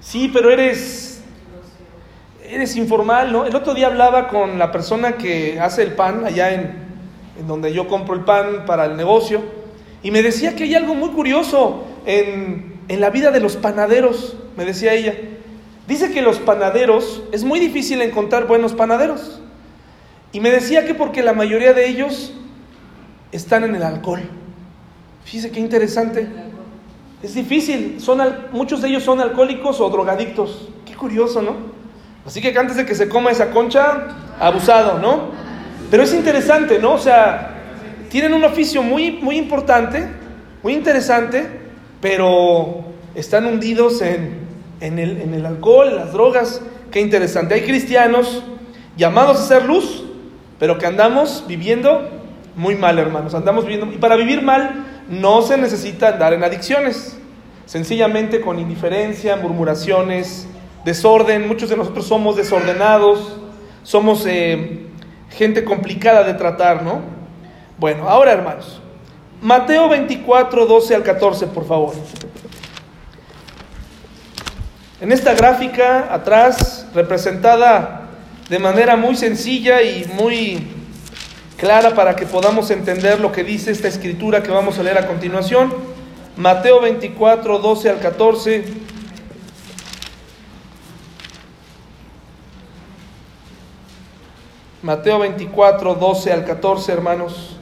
[0.00, 1.08] Sí, pero eres
[2.50, 3.44] eres informal, ¿no?
[3.44, 6.72] El otro día hablaba con la persona que hace el pan allá en,
[7.38, 9.42] en donde yo compro el pan para el negocio
[10.02, 14.36] y me decía que hay algo muy curioso en, en la vida de los panaderos,
[14.56, 15.14] me decía ella.
[15.86, 19.40] Dice que los panaderos, es muy difícil encontrar buenos panaderos.
[20.32, 22.32] Y me decía que porque la mayoría de ellos
[23.32, 24.20] están en el alcohol.
[25.24, 26.28] Fíjese qué interesante.
[27.22, 30.68] Es difícil, son al- muchos de ellos son alcohólicos o drogadictos.
[30.86, 31.56] Qué curioso, ¿no?
[32.26, 34.08] Así que antes de que se coma esa concha,
[34.38, 35.30] abusado, ¿no?
[35.90, 36.92] Pero es interesante, ¿no?
[36.92, 37.54] O sea,
[38.10, 40.06] tienen un oficio muy, muy importante,
[40.62, 41.46] muy interesante,
[42.00, 42.84] pero
[43.14, 44.40] están hundidos en,
[44.80, 46.62] en el, en el alcohol, las drogas.
[46.90, 47.54] Qué interesante.
[47.54, 48.42] Hay cristianos
[48.96, 50.04] llamados a ser luz,
[50.58, 52.08] pero que andamos viviendo
[52.56, 53.34] muy mal, hermanos.
[53.34, 53.92] Andamos viviendo.
[53.92, 57.16] Y para vivir mal no se necesita andar en adicciones.
[57.66, 60.46] Sencillamente con indiferencia, murmuraciones,
[60.84, 61.46] desorden.
[61.46, 63.36] Muchos de nosotros somos desordenados,
[63.82, 64.86] somos eh,
[65.30, 67.00] gente complicada de tratar, ¿no?
[67.78, 68.80] Bueno, ahora, hermanos.
[69.40, 71.94] Mateo 24, 12 al 14, por favor.
[75.00, 78.08] En esta gráfica atrás, representada
[78.48, 80.66] de manera muy sencilla y muy
[81.56, 85.06] clara para que podamos entender lo que dice esta escritura que vamos a leer a
[85.06, 85.72] continuación.
[86.36, 88.64] Mateo 24, 12 al 14.
[94.82, 97.57] Mateo 24, 12 al 14, hermanos.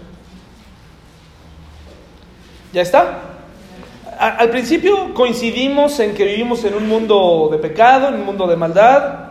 [2.77, 3.21] ¿Ya está?
[4.19, 8.55] Al principio coincidimos en que vivimos en un mundo de pecado, en un mundo de
[8.55, 9.31] maldad.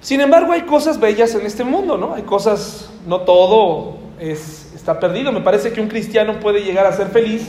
[0.00, 2.14] Sin embargo, hay cosas bellas en este mundo, ¿no?
[2.14, 5.32] Hay cosas, no todo es, está perdido.
[5.32, 7.48] Me parece que un cristiano puede llegar a ser feliz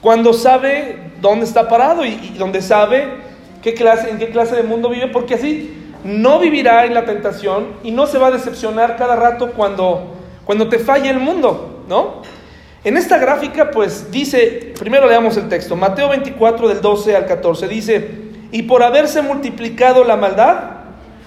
[0.00, 3.08] cuando sabe dónde está parado y, y donde sabe
[3.60, 7.66] qué clase, en qué clase de mundo vive, porque así no vivirá en la tentación
[7.82, 12.39] y no se va a decepcionar cada rato cuando, cuando te falle el mundo, ¿no?
[12.82, 17.68] En esta gráfica, pues dice, primero leamos el texto, Mateo 24 del 12 al 14,
[17.68, 18.08] dice,
[18.52, 20.56] y por haberse multiplicado la maldad,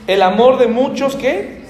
[0.07, 1.61] el amor de muchos que,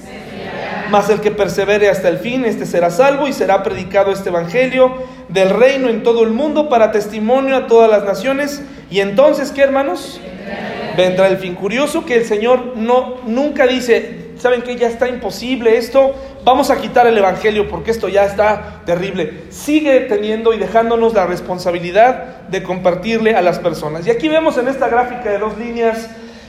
[0.90, 4.90] mas el que persevere hasta el fin, este será salvo y será predicado este evangelio
[5.28, 8.62] del reino en todo el mundo para testimonio a todas las naciones.
[8.90, 10.20] Y entonces, ¿qué hermanos?
[10.96, 11.54] Vendrá el fin.
[11.54, 16.14] Curioso que el Señor no nunca dice, ¿saben que ya está imposible esto?
[16.44, 19.44] Vamos a quitar el evangelio porque esto ya está terrible.
[19.50, 24.06] Sigue teniendo y dejándonos la responsabilidad de compartirle a las personas.
[24.06, 26.08] Y aquí vemos en esta gráfica de dos líneas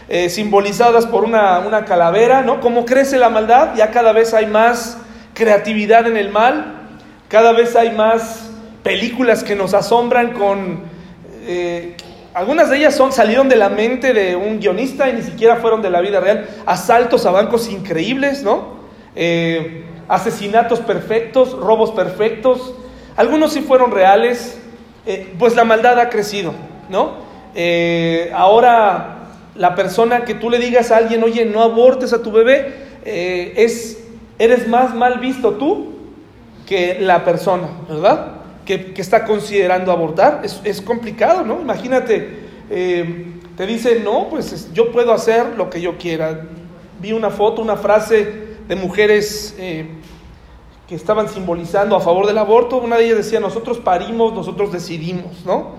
[0.09, 2.61] eh, simbolizadas por una, una calavera, ¿no?
[2.61, 4.97] Cómo crece la maldad, ya cada vez hay más
[5.33, 6.73] creatividad en el mal,
[7.27, 8.49] cada vez hay más
[8.83, 10.81] películas que nos asombran con...
[11.47, 11.97] eh,
[12.35, 15.81] algunas de ellas son, salieron de la mente de un guionista y ni siquiera fueron
[15.81, 16.45] de la vida real.
[16.65, 18.75] Asaltos a bancos increíbles, ¿no?
[19.15, 22.75] Eh, asesinatos perfectos, robos perfectos.
[23.15, 24.59] Algunos sí fueron reales.
[25.05, 26.53] Eh, pues la maldad ha crecido,
[26.89, 27.13] ¿no?
[27.55, 32.33] Eh, ahora la persona que tú le digas a alguien, oye, no abortes a tu
[32.33, 34.03] bebé, es,
[34.39, 35.93] eres más mal visto tú
[36.65, 38.34] que la persona, ¿verdad?
[38.65, 40.41] Que, está considerando abortar.
[40.43, 41.61] Es, es complicado, ¿no?
[41.61, 46.47] Imagínate, eh, te dice, no, pues es- yo puedo hacer lo que yo quiera.
[46.99, 48.27] Vi una foto, una frase
[48.67, 49.85] de mujeres eh,
[50.87, 52.77] que estaban simbolizando a favor del aborto.
[52.77, 55.75] Una de ellas decía, nosotros parimos, nosotros decidimos, ¿no?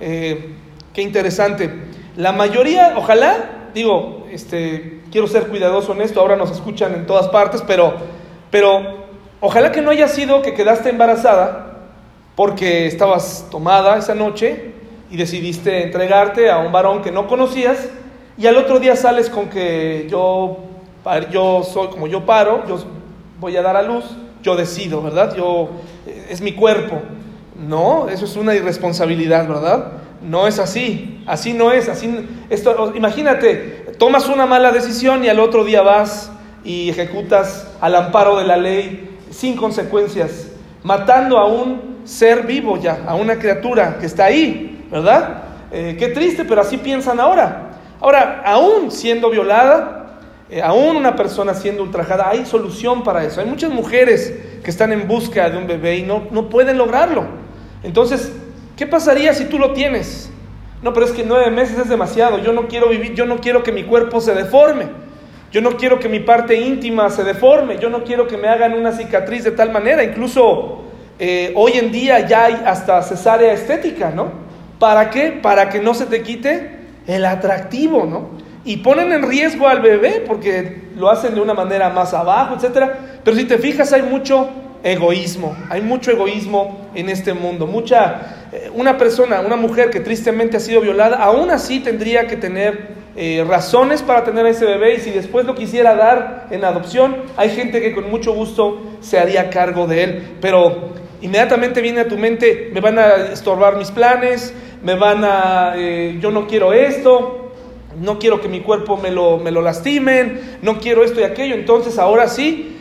[0.00, 0.54] Eh,
[0.94, 1.70] qué interesante.
[2.16, 7.28] La mayoría, ojalá, digo, este, quiero ser cuidadoso en esto, ahora nos escuchan en todas
[7.28, 7.94] partes, pero,
[8.50, 9.04] pero
[9.40, 11.69] ojalá que no haya sido que quedaste embarazada
[12.36, 14.72] porque estabas tomada esa noche
[15.10, 17.88] y decidiste entregarte a un varón que no conocías
[18.38, 20.58] y al otro día sales con que yo,
[21.30, 22.78] yo soy como yo paro, yo
[23.38, 24.04] voy a dar a luz,
[24.42, 25.36] yo decido, ¿verdad?
[25.36, 25.68] Yo,
[26.06, 27.02] eh, es mi cuerpo.
[27.54, 29.92] No, eso es una irresponsabilidad, ¿verdad?
[30.22, 35.40] No es así, así no es, así esto imagínate, tomas una mala decisión y al
[35.40, 36.32] otro día vas
[36.64, 40.48] y ejecutas al amparo de la ley sin consecuencias,
[40.82, 45.42] matando a un ser vivo ya, a una criatura que está ahí, ¿verdad?
[45.72, 47.70] Eh, qué triste, pero así piensan ahora.
[48.00, 50.18] Ahora, aún siendo violada,
[50.50, 53.40] eh, aún una persona siendo ultrajada, hay solución para eso.
[53.40, 54.34] Hay muchas mujeres
[54.64, 57.24] que están en busca de un bebé y no, no pueden lograrlo.
[57.82, 58.32] Entonces,
[58.76, 60.30] ¿qué pasaría si tú lo tienes?
[60.82, 62.38] No, pero es que nueve meses es demasiado.
[62.38, 64.86] Yo no quiero vivir, yo no quiero que mi cuerpo se deforme.
[65.52, 67.78] Yo no quiero que mi parte íntima se deforme.
[67.78, 70.02] Yo no quiero que me hagan una cicatriz de tal manera.
[70.02, 70.84] Incluso
[71.22, 74.32] eh, hoy en día ya hay hasta cesárea estética, ¿no?
[74.78, 75.38] ¿Para qué?
[75.42, 78.30] Para que no se te quite el atractivo, ¿no?
[78.64, 83.20] Y ponen en riesgo al bebé porque lo hacen de una manera más abajo, etcétera.
[83.22, 84.48] Pero si te fijas, hay mucho
[84.82, 87.66] egoísmo, hay mucho egoísmo en este mundo.
[87.66, 92.36] Mucha, eh, una persona, una mujer que tristemente ha sido violada, aún así tendría que
[92.36, 96.64] tener eh, razones para tener a ese bebé y si después lo quisiera dar en
[96.64, 100.22] adopción, hay gente que con mucho gusto se haría cargo de él.
[100.40, 105.74] Pero inmediatamente viene a tu mente, me van a estorbar mis planes, me van a,
[105.76, 107.52] eh, yo no quiero esto,
[108.00, 111.54] no quiero que mi cuerpo me lo, me lo lastimen, no quiero esto y aquello,
[111.54, 112.76] entonces ahora sí,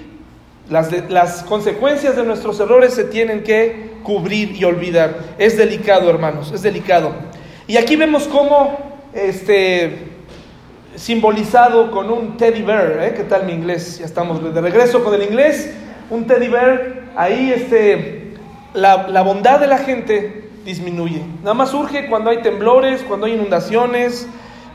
[0.69, 5.17] las, las consecuencias de nuestros errores se tienen que cubrir y olvidar.
[5.37, 7.13] Es delicado, hermanos, es delicado.
[7.67, 10.09] Y aquí vemos cómo, este,
[10.95, 13.13] simbolizado con un teddy bear, ¿eh?
[13.15, 13.99] ¿qué tal mi inglés?
[13.99, 15.73] Ya estamos de regreso con el inglés,
[16.09, 18.18] un teddy bear, ahí este,
[18.73, 21.21] la, la bondad de la gente disminuye.
[21.41, 24.27] Nada más surge cuando hay temblores, cuando hay inundaciones,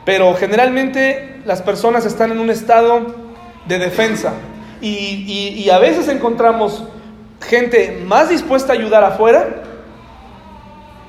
[0.04, 3.14] pero generalmente las personas están en un estado
[3.66, 4.32] de defensa
[4.80, 4.88] y,
[5.64, 6.84] y- a veces encontramos
[7.40, 9.62] gente más dispuesta a ayudar afuera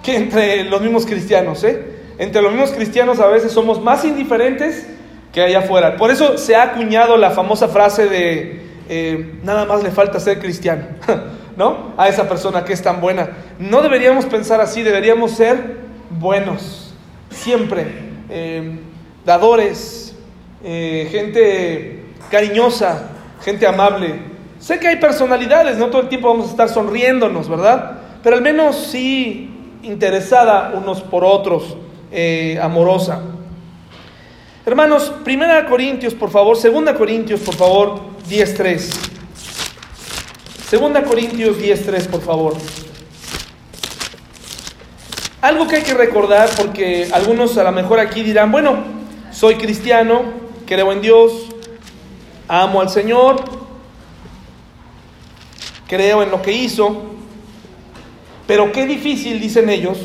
[0.04, 1.94] que entre los mismos cristianos, ¿eh?
[2.18, 4.88] Entre los mismos cristianos a veces somos más indiferentes
[5.34, 5.98] que allá afuera.
[5.98, 10.40] Por eso se ha acuñado la famosa frase de eh, nada más le falta ser
[10.40, 10.86] cristiano,
[11.56, 11.94] ¿no?
[11.98, 13.30] A esa persona que es tan buena.
[13.60, 15.78] No deberíamos pensar así, deberíamos ser
[16.10, 16.94] buenos,
[17.30, 17.88] siempre,
[18.30, 18.80] eh,
[19.26, 20.16] dadores,
[20.64, 23.10] eh, gente cariñosa,
[23.44, 24.20] gente amable.
[24.60, 28.00] Sé que hay personalidades, no todo el tiempo vamos a estar sonriéndonos, ¿verdad?
[28.24, 29.52] Pero al menos sí
[29.84, 31.78] interesada unos por otros,
[32.12, 33.22] eh, amorosa.
[34.66, 39.15] Hermanos, Primera Corintios, por favor, Segunda Corintios, por favor, 10.3.
[40.68, 42.56] Segunda Corintios 10.3, por favor.
[45.40, 48.84] Algo que hay que recordar, porque algunos a lo mejor aquí dirán, bueno,
[49.32, 50.24] soy cristiano,
[50.66, 51.50] creo en Dios,
[52.48, 53.44] amo al Señor,
[55.88, 57.14] creo en lo que hizo,
[58.48, 60.00] pero qué difícil, dicen ellos,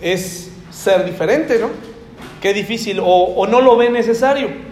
[0.00, 1.70] es ser diferente, ¿no?
[2.40, 4.71] Qué difícil, o, o no lo ve necesario.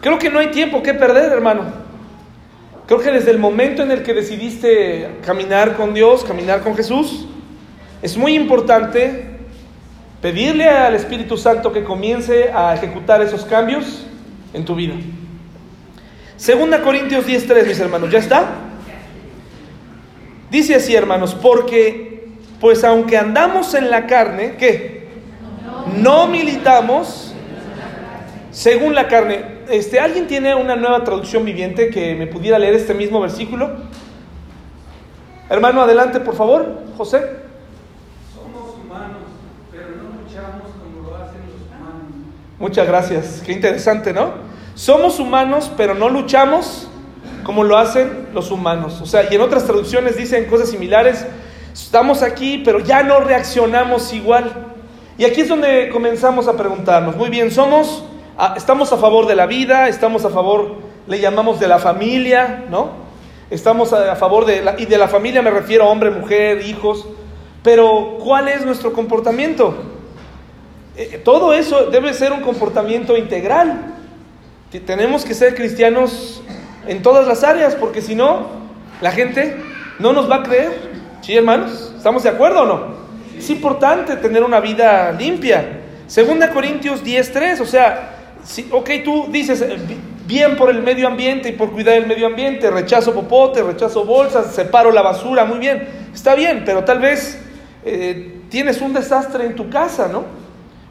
[0.00, 1.62] Creo que no hay tiempo que perder, hermano.
[2.86, 7.26] Creo que desde el momento en el que decidiste caminar con Dios, caminar con Jesús,
[8.00, 9.26] es muy importante
[10.22, 14.06] pedirle al Espíritu Santo que comience a ejecutar esos cambios
[14.54, 14.94] en tu vida.
[16.36, 18.46] Segunda Corintios 10:3, mis hermanos, ¿ya está?
[20.50, 22.28] Dice así, hermanos, porque
[22.60, 25.08] pues aunque andamos en la carne, ¿qué?
[25.96, 27.27] No militamos
[28.58, 29.44] según la carne.
[29.70, 33.70] Este, ¿Alguien tiene una nueva traducción viviente que me pudiera leer este mismo versículo?
[35.48, 36.66] Hermano, adelante, por favor,
[36.96, 37.20] José.
[38.34, 39.22] Somos humanos,
[39.70, 42.12] pero no luchamos como lo hacen los humanos.
[42.58, 44.32] Muchas gracias, qué interesante, ¿no?
[44.74, 46.88] Somos humanos, pero no luchamos
[47.44, 49.00] como lo hacen los humanos.
[49.00, 51.24] O sea, y en otras traducciones dicen cosas similares.
[51.72, 54.50] Estamos aquí, pero ya no reaccionamos igual.
[55.16, 58.02] Y aquí es donde comenzamos a preguntarnos, muy bien, somos,
[58.56, 63.08] estamos a favor de la vida, estamos a favor, le llamamos de la familia, ¿no?
[63.50, 67.06] Estamos a, favor de la, y de la familia me refiero a hombre, mujer, hijos,
[67.62, 69.74] pero ¿cuál es nuestro comportamiento?
[70.96, 73.94] Eh, todo eso debe ser un comportamiento integral.
[74.86, 76.42] Tenemos que ser cristianos
[76.86, 78.46] en todas las áreas, porque si no,
[79.00, 79.56] la gente
[79.98, 80.72] no nos va a creer.
[81.22, 81.94] ¿Sí, hermanos?
[81.96, 82.98] ¿Estamos de acuerdo o no?
[83.36, 85.80] Es importante tener una vida limpia.
[86.06, 88.17] Segunda Corintios 10.3, o sea,
[88.48, 92.06] si, ok, tú dices eh, bi- bien por el medio ambiente y por cuidar el
[92.06, 96.98] medio ambiente, rechazo popote, rechazo bolsas, separo la basura, muy bien, está bien, pero tal
[96.98, 97.38] vez
[97.84, 100.24] eh, tienes un desastre en tu casa, ¿no?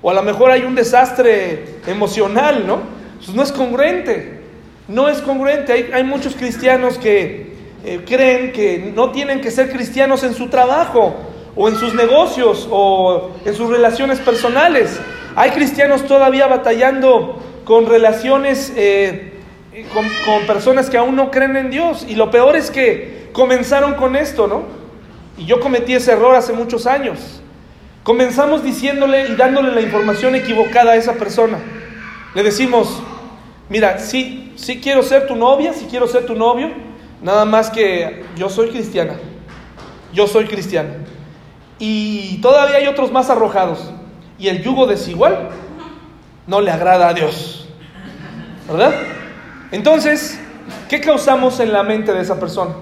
[0.02, 2.80] O a lo mejor hay un desastre emocional, ¿no?
[3.18, 4.42] Pues no es congruente,
[4.88, 5.74] no es congruente.
[5.74, 10.50] Hay, hay muchos cristianos que eh, creen que no tienen que ser cristianos en su
[10.50, 11.16] trabajo,
[11.56, 15.00] o en sus negocios, o en sus relaciones personales.
[15.36, 17.37] Hay cristianos todavía batallando
[17.68, 19.34] con relaciones, eh,
[19.94, 22.06] con, con personas que aún no creen en Dios.
[22.08, 24.64] Y lo peor es que comenzaron con esto, ¿no?
[25.38, 27.42] Y yo cometí ese error hace muchos años.
[28.04, 31.58] Comenzamos diciéndole y dándole la información equivocada a esa persona.
[32.34, 33.04] Le decimos,
[33.68, 36.70] mira, sí, sí quiero ser tu novia, sí quiero ser tu novio,
[37.22, 39.16] nada más que yo soy cristiana.
[40.14, 40.92] Yo soy cristiana.
[41.80, 43.92] Y todavía hay otros más arrojados.
[44.40, 45.50] Y el yugo desigual
[46.48, 47.68] no le agrada a Dios.
[48.68, 48.94] ¿Verdad?
[49.72, 50.40] Entonces,
[50.90, 52.74] ¿qué causamos en la mente de esa persona?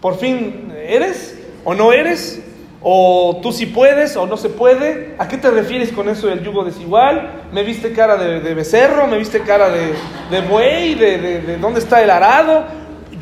[0.00, 2.42] Por fin, ¿eres o no eres?
[2.82, 5.14] ¿O tú sí puedes o no se puede?
[5.18, 7.42] ¿A qué te refieres con eso del yugo desigual?
[7.52, 9.06] ¿Me viste cara de, becerro?
[9.06, 10.94] ¿Me viste cara de, buey?
[10.94, 12.64] ¿De, de, de dónde está el arado?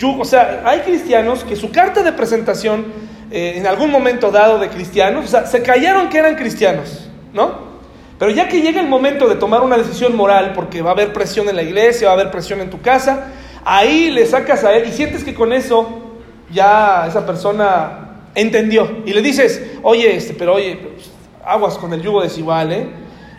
[0.04, 2.86] O sea, hay cristianos que su carta de presentación,
[3.32, 7.67] eh, en algún momento dado de cristianos, o sea, se callaron que eran cristianos, ¿no?
[8.18, 11.12] Pero ya que llega el momento de tomar una decisión moral, porque va a haber
[11.12, 13.28] presión en la iglesia, va a haber presión en tu casa,
[13.64, 15.88] ahí le sacas a él y sientes que con eso
[16.50, 19.02] ya esa persona entendió.
[19.06, 21.10] Y le dices, oye, este, pero oye, pues,
[21.44, 22.88] aguas con el yugo desigual, ¿eh?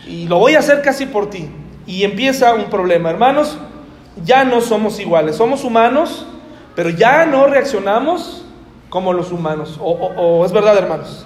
[0.08, 1.50] Y lo voy a hacer casi por ti.
[1.86, 3.10] Y empieza un problema.
[3.10, 3.58] Hermanos,
[4.24, 5.36] ya no somos iguales.
[5.36, 6.26] Somos humanos,
[6.76, 8.46] pero ya no reaccionamos
[8.90, 9.78] como los humanos.
[9.82, 11.26] O, es verdad, hermanos.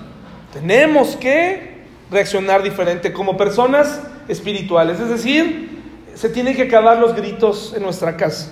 [0.52, 1.73] Tenemos que
[2.14, 5.00] reaccionar diferente como personas espirituales.
[5.00, 5.82] Es decir,
[6.14, 8.52] se tienen que acabar los gritos en nuestra casa.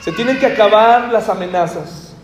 [0.00, 2.14] Se tienen que acabar las amenazas.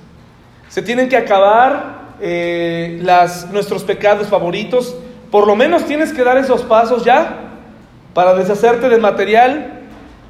[0.68, 4.94] Se tienen que acabar eh, las, nuestros pecados favoritos.
[5.30, 7.50] Por lo menos tienes que dar esos pasos ya
[8.14, 9.80] para deshacerte del material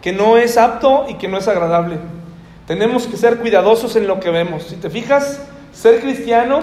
[0.03, 1.99] que no es apto y que no es agradable.
[2.67, 4.65] Tenemos que ser cuidadosos en lo que vemos.
[4.65, 5.43] Si te fijas,
[5.73, 6.61] ser cristiano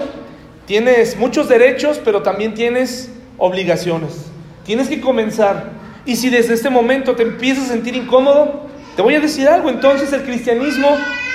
[0.66, 4.26] tienes muchos derechos, pero también tienes obligaciones.
[4.64, 5.70] Tienes que comenzar.
[6.04, 8.66] Y si desde este momento te empiezas a sentir incómodo,
[8.96, 9.70] te voy a decir algo.
[9.70, 10.88] Entonces el cristianismo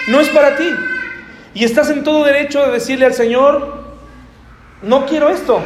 [0.09, 0.67] no es para ti.
[1.53, 3.83] Y estás en todo derecho de decirle al Señor,
[4.81, 5.61] no quiero esto.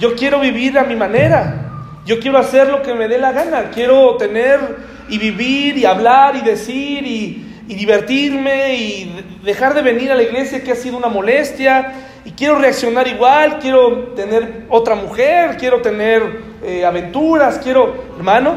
[0.00, 1.64] Yo quiero vivir a mi manera.
[2.06, 3.70] Yo quiero hacer lo que me dé la gana.
[3.74, 4.60] Quiero tener
[5.08, 10.14] y vivir y hablar y decir y, y divertirme y de- dejar de venir a
[10.14, 11.92] la iglesia que ha sido una molestia.
[12.28, 13.58] Y quiero reaccionar igual.
[13.58, 15.56] Quiero tener otra mujer.
[15.56, 17.58] Quiero tener eh, aventuras.
[17.58, 18.56] Quiero, hermano,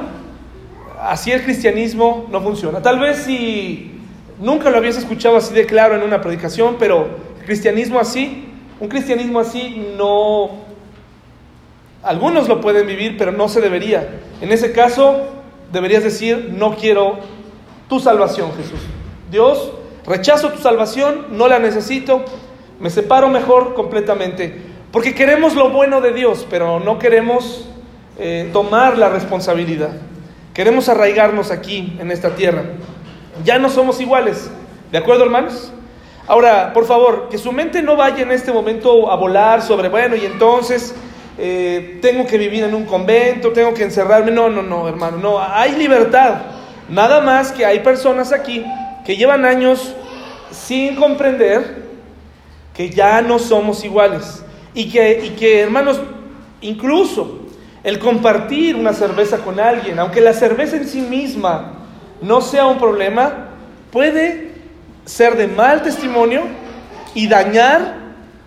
[1.00, 2.82] así el cristianismo no funciona.
[2.82, 3.98] Tal vez si
[4.42, 7.08] nunca lo habías escuchado así de claro en una predicación, pero
[7.40, 8.50] el cristianismo así,
[8.82, 10.50] un cristianismo así no...
[12.04, 14.20] Algunos lo pueden vivir, pero no se debería.
[14.42, 15.28] En ese caso,
[15.72, 17.20] deberías decir, no quiero
[17.88, 18.82] tu salvación, Jesús.
[19.32, 19.72] Dios,
[20.06, 22.26] rechazo tu salvación, no la necesito,
[22.82, 24.62] me separo mejor completamente.
[24.92, 27.70] Porque queremos lo bueno de Dios, pero no queremos
[28.18, 29.92] eh, tomar la responsabilidad.
[30.54, 32.64] Queremos arraigarnos aquí, en esta tierra.
[33.46, 34.50] Ya no somos iguales.
[34.92, 35.72] ¿De acuerdo, hermanos?
[36.28, 40.16] Ahora, por favor, que su mente no vaya en este momento a volar sobre, bueno,
[40.16, 40.94] y entonces
[41.38, 44.32] eh, tengo que vivir en un convento, tengo que encerrarme.
[44.32, 45.40] No, no, no, hermano, no.
[45.40, 46.42] Hay libertad.
[46.90, 48.66] Nada más que hay personas aquí
[49.06, 49.96] que llevan años
[50.52, 51.91] sin comprender
[52.74, 54.44] que ya no somos iguales.
[54.74, 56.00] Y que, y que, hermanos,
[56.62, 57.40] incluso
[57.84, 61.74] el compartir una cerveza con alguien, aunque la cerveza en sí misma
[62.22, 63.50] no sea un problema,
[63.92, 64.52] puede
[65.06, 66.44] ser de mal testimonio
[67.14, 67.96] y dañar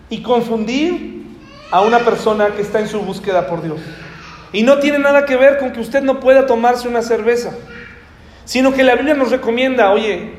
[0.09, 1.25] y confundir
[1.71, 3.79] a una persona que está en su búsqueda por Dios.
[4.53, 7.51] Y no tiene nada que ver con que usted no pueda tomarse una cerveza,
[8.45, 10.31] sino que la Biblia nos recomienda, oye,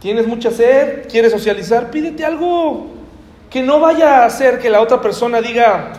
[0.00, 2.97] tienes mucha sed, quieres socializar, pídete algo
[3.50, 5.92] que no vaya a hacer que la otra persona diga,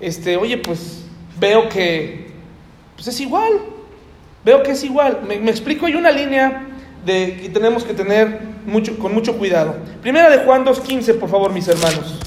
[0.00, 1.04] este, oye, pues
[1.38, 2.26] veo que
[2.94, 3.52] pues es igual,
[4.44, 5.20] veo que es igual.
[5.26, 6.66] Me, me explico, hay una línea
[7.04, 9.76] de que tenemos que tener mucho, con mucho cuidado.
[10.02, 12.18] Primera de Juan 2.15, por favor, mis hermanos.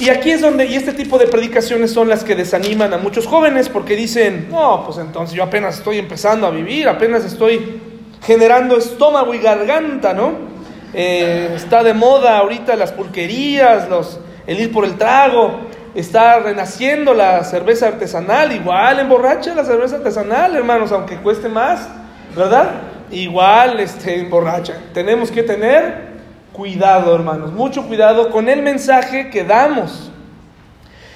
[0.00, 3.26] Y aquí es donde, y este tipo de predicaciones son las que desaniman a muchos
[3.26, 7.80] jóvenes porque dicen, no, pues entonces yo apenas estoy empezando a vivir, apenas estoy
[8.22, 10.49] generando estómago y garganta, ¿no?
[10.92, 15.60] Eh, está de moda ahorita las pulquerías, los, el ir por el trago,
[15.94, 21.88] está renaciendo la cerveza artesanal, igual emborracha la cerveza artesanal, hermanos, aunque cueste más,
[22.36, 22.70] ¿verdad?
[23.10, 24.74] Igual este, emborracha.
[24.92, 26.10] Tenemos que tener
[26.52, 30.10] cuidado, hermanos, mucho cuidado con el mensaje que damos.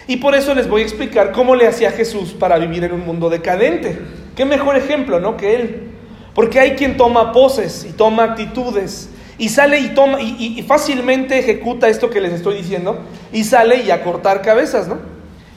[0.06, 3.06] Y por eso les voy a explicar cómo le hacía Jesús para vivir en un
[3.06, 3.98] mundo decadente.
[4.36, 5.36] Qué mejor ejemplo, ¿no?
[5.36, 5.90] Que él.
[6.34, 9.08] Porque hay quien toma poses y toma actitudes
[9.39, 12.99] y sale y toma y, fácilmente ejecuta esto que les estoy diciendo
[13.32, 14.99] y sale y a cortar cabezas, ¿no?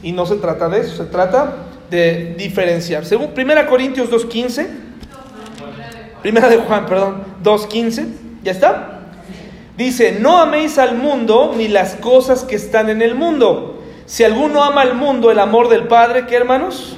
[0.01, 1.55] Y no se trata de eso, se trata
[1.89, 3.05] de diferenciar.
[3.05, 4.67] Según 1 Corintios 2.15,
[6.21, 8.05] Primera de Juan, perdón, 2.15,
[8.43, 9.01] ¿ya está?
[9.77, 13.83] Dice, no améis al mundo ni las cosas que están en el mundo.
[14.07, 16.97] Si alguno ama al mundo, el amor del Padre, ¿qué hermanos?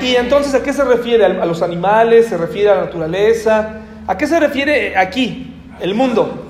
[0.00, 1.24] Y entonces, ¿a qué se refiere?
[1.24, 2.26] ¿A los animales?
[2.26, 3.80] ¿Se refiere a la naturaleza?
[4.06, 6.46] ¿A qué se refiere aquí, el mundo?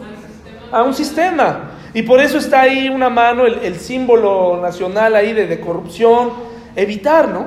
[0.70, 1.70] A un sistema.
[1.94, 6.32] Y por eso está ahí una mano, el, el símbolo nacional ahí de, corrupción.
[6.74, 7.46] Evitar, ¿no?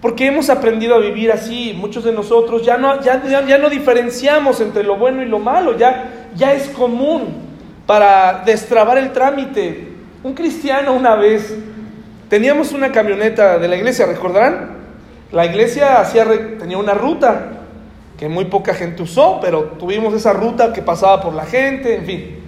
[0.00, 1.74] Porque hemos aprendido a vivir así.
[1.76, 5.76] Muchos de nosotros ya no, ya, ya, no diferenciamos entre lo bueno y lo malo.
[5.76, 7.48] Ya, ya es común
[7.86, 9.88] para destrabar el trámite.
[10.22, 11.56] Un cristiano una vez,
[12.28, 14.76] teníamos una camioneta de la iglesia, ¿recordarán?
[15.32, 16.24] La iglesia hacía,
[16.58, 17.57] tenía una ruta
[18.18, 22.04] que muy poca gente usó, pero tuvimos esa ruta que pasaba por la gente, en
[22.04, 22.38] fin.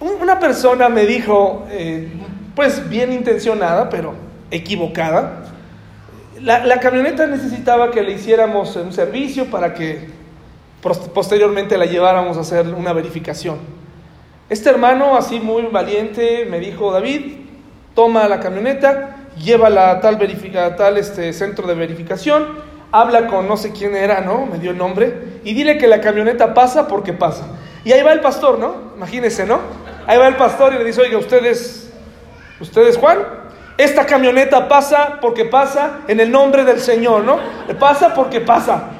[0.00, 2.08] Un- Una persona me dijo, eh,
[2.54, 4.14] pues bien intencionada, pero
[4.50, 5.44] equivocada,
[6.40, 10.08] la, la camioneta necesitaba que le hiciéramos un servicio para que
[10.82, 13.58] pos- posteriormente la lleváramos a hacer una verificación.
[14.48, 17.36] Este hermano, así muy valiente, me dijo, David,
[17.94, 20.18] toma la camioneta, llévala a tal,
[20.56, 22.46] a tal este, centro de verificación,
[22.94, 24.46] habla con no sé quién era, ¿no?
[24.46, 27.44] Me dio el nombre, y dile que la camioneta pasa porque pasa.
[27.84, 28.92] Y ahí va el pastor, ¿no?
[28.96, 29.58] Imagínense, ¿no?
[30.06, 31.92] Ahí va el pastor y le dice, oiga, ustedes,
[32.60, 33.18] ustedes Juan,
[33.76, 37.38] esta camioneta pasa porque pasa en el nombre del Señor, ¿no?
[37.80, 38.90] Pasa porque pasa.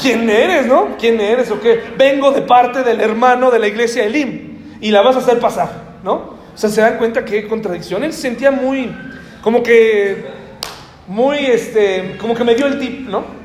[0.00, 0.96] ¿Quién eres, no?
[0.96, 1.82] ¿Quién eres o qué?
[1.98, 5.68] Vengo de parte del hermano de la iglesia Elim y la vas a hacer pasar,
[6.04, 6.14] ¿no?
[6.54, 8.04] O sea, se dan cuenta qué contradicción.
[8.04, 8.94] Él se sentía muy,
[9.42, 10.33] como que,
[11.06, 13.44] muy, este, como que me dio el tip, ¿no?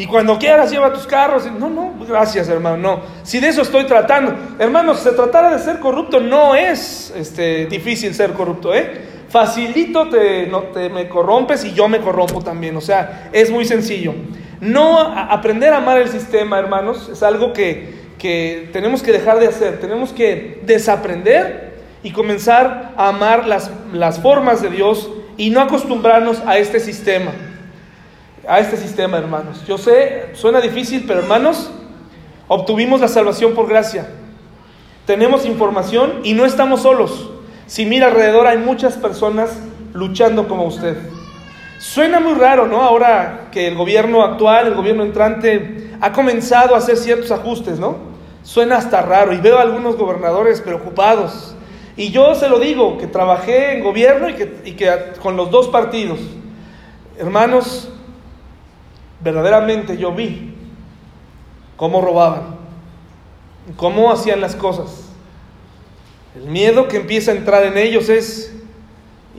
[0.00, 1.44] Y cuando quieras lleva tus carros.
[1.58, 3.00] No, no, gracias hermano, no.
[3.22, 4.34] Si de eso estoy tratando.
[4.58, 9.08] Hermanos, se tratara de ser corrupto, no es este, difícil ser corrupto, ¿eh?
[9.28, 12.76] Facilito te, no, te me corrompes y yo me corrompo también.
[12.78, 14.14] O sea, es muy sencillo.
[14.60, 19.48] No aprender a amar el sistema, hermanos, es algo que, que tenemos que dejar de
[19.48, 19.80] hacer.
[19.80, 26.40] Tenemos que desaprender y comenzar a amar las, las formas de Dios y no acostumbrarnos
[26.46, 27.32] a este sistema
[28.48, 29.64] a este sistema, hermanos.
[29.66, 31.70] Yo sé, suena difícil, pero hermanos,
[32.48, 34.08] obtuvimos la salvación por gracia.
[35.06, 37.30] Tenemos información y no estamos solos.
[37.66, 39.56] Si mira alrededor hay muchas personas
[39.92, 40.96] luchando como usted.
[41.78, 42.82] Suena muy raro, ¿no?
[42.82, 47.96] Ahora que el gobierno actual, el gobierno entrante, ha comenzado a hacer ciertos ajustes, ¿no?
[48.42, 51.54] Suena hasta raro y veo a algunos gobernadores preocupados.
[52.00, 56.18] Y yo se lo digo, que trabajé en gobierno y que, con los dos partidos.
[57.18, 57.90] Hermanos,
[59.22, 60.54] verdaderamente yo vi
[61.76, 62.56] cómo robaban,
[63.76, 65.10] cómo hacían las cosas.
[66.34, 68.56] El miedo que empieza a entrar en ellos es,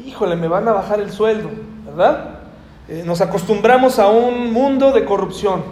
[0.06, 1.50] híjole, me van a bajar el sueldo,
[1.84, 2.42] ¿verdad?
[2.88, 5.64] Eh, nos acostumbramos a un mundo de corrupción,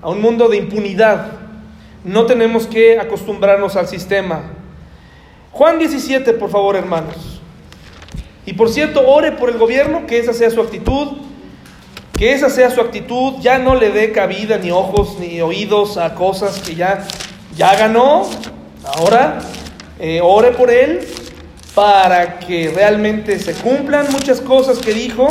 [0.00, 1.32] a un mundo de impunidad.
[2.04, 4.53] No tenemos que acostumbrarnos al sistema.
[5.54, 7.40] Juan 17, por favor, hermanos.
[8.44, 11.12] Y por cierto, ore por el gobierno, que esa sea su actitud,
[12.12, 16.16] que esa sea su actitud, ya no le dé cabida ni ojos ni oídos a
[16.16, 17.06] cosas que ya,
[17.56, 18.28] ya ganó.
[18.84, 19.38] Ahora,
[20.00, 21.06] eh, ore por él
[21.72, 25.28] para que realmente se cumplan muchas cosas que dijo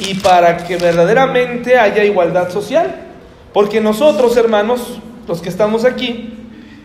[0.00, 3.04] y para que verdaderamente haya igualdad social.
[3.52, 6.34] Porque nosotros, hermanos, los que estamos aquí,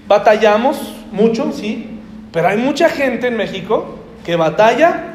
[0.08, 0.78] batallamos
[1.12, 1.93] mucho, sí,
[2.34, 5.14] pero hay mucha gente en México que batalla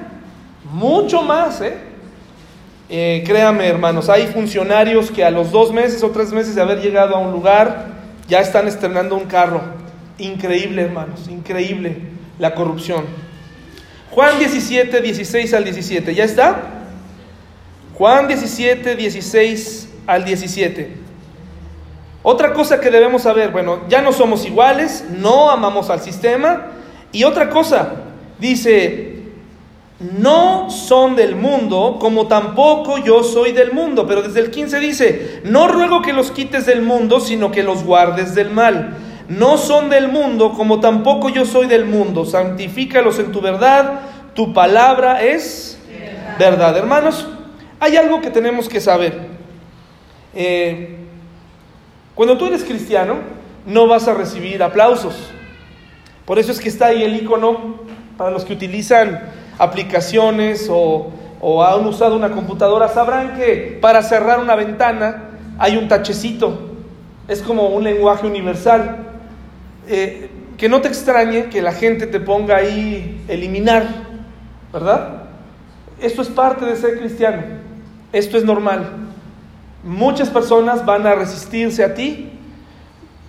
[0.72, 1.76] mucho más, ¿eh?
[2.88, 6.80] Eh, créame, hermanos, hay funcionarios que a los dos meses o tres meses de haber
[6.80, 7.88] llegado a un lugar
[8.28, 9.60] ya están estrenando un carro.
[10.16, 11.96] Increíble, hermanos, increíble
[12.38, 13.04] la corrupción.
[14.12, 16.62] Juan 17, 16 al 17, ¿ya está?
[17.94, 20.96] Juan 17, 16 al 17.
[22.22, 26.77] Otra cosa que debemos saber, bueno, ya no somos iguales, no amamos al sistema.
[27.12, 27.92] Y otra cosa,
[28.38, 29.18] dice,
[30.00, 34.06] no son del mundo, como tampoco yo soy del mundo.
[34.06, 37.84] Pero desde el 15 dice, no ruego que los quites del mundo, sino que los
[37.84, 38.96] guardes del mal.
[39.28, 42.24] No son del mundo, como tampoco yo soy del mundo.
[42.24, 44.00] Santifícalos en tu verdad,
[44.34, 45.78] tu palabra es
[46.38, 46.76] verdad.
[46.76, 47.26] Hermanos,
[47.80, 49.28] hay algo que tenemos que saber.
[50.34, 50.96] Eh,
[52.14, 53.16] cuando tú eres cristiano,
[53.66, 55.14] no vas a recibir aplausos.
[56.28, 57.76] Por eso es que está ahí el icono
[58.18, 59.18] para los que utilizan
[59.58, 61.10] aplicaciones o,
[61.40, 66.68] o han usado una computadora, sabrán que para cerrar una ventana hay un tachecito.
[67.28, 69.06] Es como un lenguaje universal.
[69.88, 73.86] Eh, que no te extrañe que la gente te ponga ahí eliminar,
[74.70, 75.22] ¿verdad?
[75.98, 77.42] Esto es parte de ser cristiano.
[78.12, 78.86] Esto es normal.
[79.82, 82.37] Muchas personas van a resistirse a ti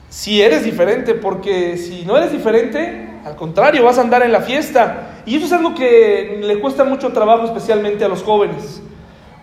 [0.10, 4.42] si eres diferente, porque si no eres diferente, al contrario, vas a andar en la
[4.42, 5.22] fiesta.
[5.26, 8.82] Y eso es algo que le cuesta mucho trabajo, especialmente a los jóvenes.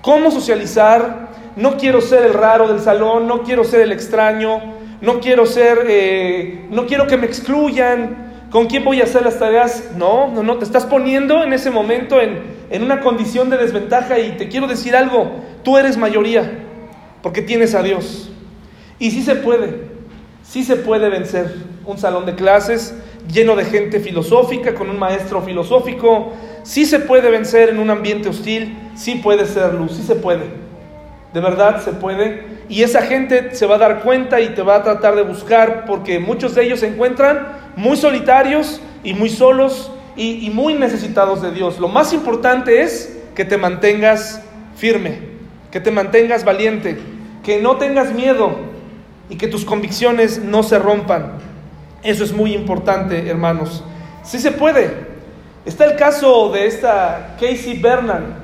[0.02, 1.28] ¿Cómo socializar?
[1.56, 4.60] No quiero ser el raro del salón, no quiero ser el extraño,
[5.00, 8.26] no quiero ser, eh, no quiero que me excluyan.
[8.50, 9.90] ¿Con quién voy a hacer las tareas?
[9.96, 14.18] No, no, no, te estás poniendo en ese momento en, en una condición de desventaja
[14.18, 15.30] y te quiero decir algo,
[15.62, 16.50] tú eres mayoría,
[17.22, 18.30] porque tienes a Dios.
[18.98, 19.95] Y sí se puede,
[20.49, 22.94] sí se puede vencer un salón de clases
[23.32, 26.32] lleno de gente filosófica, con un maestro filosófico,
[26.62, 30.44] sí se puede vencer en un ambiente hostil, sí puede ser luz, sí se puede,
[31.32, 32.57] de verdad se puede.
[32.68, 35.84] Y esa gente se va a dar cuenta y te va a tratar de buscar,
[35.86, 41.42] porque muchos de ellos se encuentran muy solitarios y muy solos y, y muy necesitados
[41.42, 41.78] de Dios.
[41.78, 44.42] Lo más importante es que te mantengas
[44.76, 45.18] firme,
[45.70, 46.97] que te mantengas valiente,
[47.44, 48.76] que no tengas miedo,
[49.29, 51.33] y que tus convicciones no se rompan.
[52.03, 53.83] Eso es muy importante, hermanos.
[54.22, 55.07] Sí se puede.
[55.64, 58.37] Está el caso de esta Casey Bernal.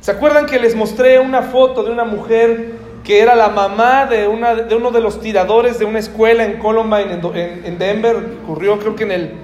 [0.00, 2.72] ¿Se acuerdan que les mostré una foto de una mujer
[3.04, 6.58] que era la mamá de, una, de uno de los tiradores de una escuela en
[6.58, 8.16] Columbine, en, en Denver?
[8.42, 9.34] Ocurrió creo que en el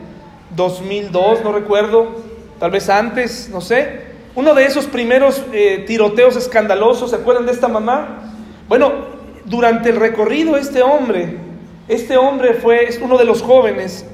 [0.56, 2.16] 2002, no recuerdo,
[2.58, 4.12] tal vez antes, no sé.
[4.34, 8.32] Uno de esos primeros eh, tiroteos escandalosos, ¿se acuerdan de esta mamá?
[8.68, 8.92] Bueno,
[9.44, 11.36] durante el recorrido este hombre,
[11.88, 14.06] este hombre fue uno de los jóvenes,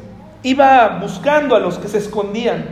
[0.43, 2.65] iba buscando a los que se escondían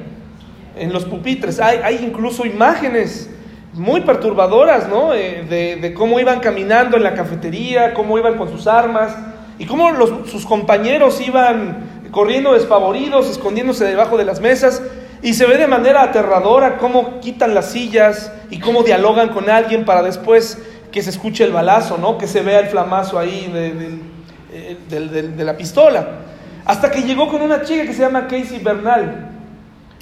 [0.76, 1.60] en los pupitres.
[1.60, 3.30] Hay, incluso imágenes
[3.72, 5.12] muy perturbadoras, ¿no?
[5.12, 9.14] Eh, de, cómo iban caminando en la cafetería, cómo iban con sus armas
[9.58, 9.90] y cómo
[10.26, 14.82] sus compañeros iban corriendo despavoridos, escondiéndose debajo de las mesas.
[15.22, 19.84] Y se ve de manera aterradora cómo quitan las sillas y cómo dialogan con alguien
[19.84, 20.58] para después
[20.96, 22.16] que se escuche el balazo, ¿no?
[22.16, 26.20] Que se vea el flamazo ahí de, de, la pistola.
[26.64, 29.28] Hasta que llegó con una chica que se llama Casey Bernal.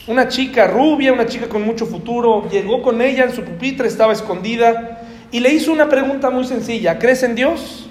[0.07, 2.49] Una chica rubia, una chica con mucho futuro.
[2.49, 5.01] Llegó con ella en su pupitre, estaba escondida.
[5.33, 6.97] Y le hizo una pregunta muy sencilla.
[6.97, 7.91] ¿Crees en Dios?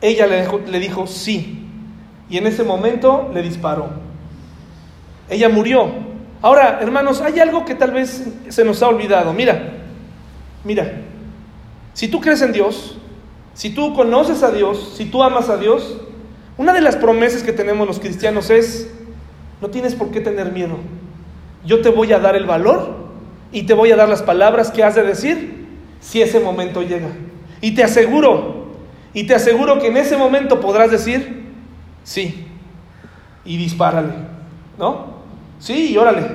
[0.00, 1.66] Ella le, le dijo sí.
[2.28, 3.90] Y en ese momento le disparó.
[5.28, 5.90] Ella murió.
[6.40, 9.32] Ahora, hermanos, hay algo que tal vez se nos ha olvidado.
[9.32, 9.72] Mira,
[10.62, 11.08] mira,
[11.94, 12.96] si tú crees en Dios,
[13.54, 15.98] si tú conoces a Dios, si tú amas a Dios,
[16.56, 18.90] una de las promesas que tenemos los cristianos es,
[19.60, 20.76] no tienes por qué tener miedo.
[21.64, 22.94] Yo te voy a dar el valor
[23.52, 25.66] y te voy a dar las palabras que has de decir
[26.00, 27.08] si ese momento llega.
[27.60, 28.68] Y te aseguro,
[29.12, 31.46] y te aseguro que en ese momento podrás decir,
[32.04, 32.46] sí,
[33.44, 34.14] y dispárale,
[34.78, 35.20] ¿no?
[35.58, 36.26] Sí, y órale.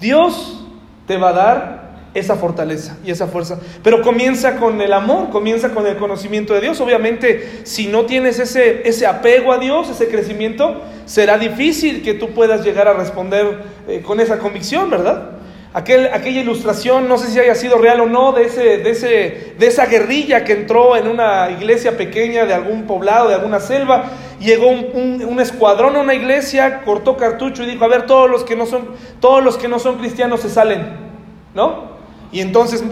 [0.00, 0.64] Dios
[1.06, 1.77] te va a dar
[2.18, 3.58] esa fortaleza y esa fuerza.
[3.82, 6.80] Pero comienza con el amor, comienza con el conocimiento de Dios.
[6.80, 12.30] Obviamente, si no tienes ese, ese apego a Dios, ese crecimiento, será difícil que tú
[12.30, 15.30] puedas llegar a responder eh, con esa convicción, ¿verdad?
[15.74, 19.54] Aquel, aquella ilustración, no sé si haya sido real o no, de, ese, de, ese,
[19.58, 24.10] de esa guerrilla que entró en una iglesia pequeña de algún poblado, de alguna selva,
[24.40, 28.30] llegó un, un, un, escuadrón a una iglesia, cortó cartucho y dijo, a ver, todos
[28.30, 28.88] los que no son,
[29.20, 30.96] todos los que no son cristianos se salen,
[31.54, 31.97] ¿no?
[32.32, 32.84] Y entonces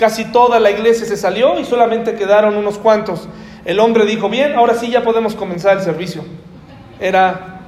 [0.00, 3.28] casi toda la iglesia se salió y solamente quedaron unos cuantos.
[3.66, 6.24] El hombre dijo, bien, ahora sí ya podemos comenzar el servicio.
[6.98, 7.60] Era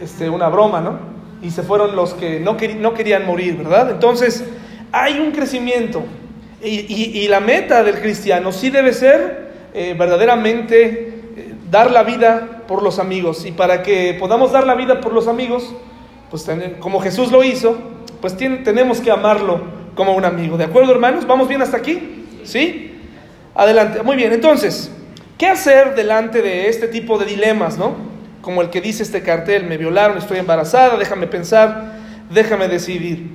[0.00, 0.98] este, una broma, ¿no?
[1.42, 3.90] Y se fueron los que no, quer no querían morir, ¿verdad?
[3.90, 4.44] Entonces,
[4.92, 6.04] hay un crecimiento.
[6.64, 12.84] Y, la meta del cristiano sí debe ser eh, verdaderamente eh, dar la vida por
[12.84, 13.44] los amigos.
[13.44, 15.74] Y para que podamos dar la vida por los amigos,
[16.30, 16.48] pues
[16.78, 17.76] como Jesús lo hizo,
[18.20, 20.56] pues tenemos que amarlo como un amigo.
[20.56, 21.26] ¿De acuerdo, hermanos?
[21.26, 22.26] ¿Vamos bien hasta aquí?
[22.44, 23.00] ¿Sí?
[23.54, 24.02] Adelante.
[24.02, 24.90] Muy bien, entonces,
[25.36, 27.94] ¿qué hacer delante de este tipo de dilemas, no?
[28.40, 31.92] Como el que dice este cartel, me violaron, estoy embarazada, déjame pensar,
[32.30, 33.30] déjame decidir.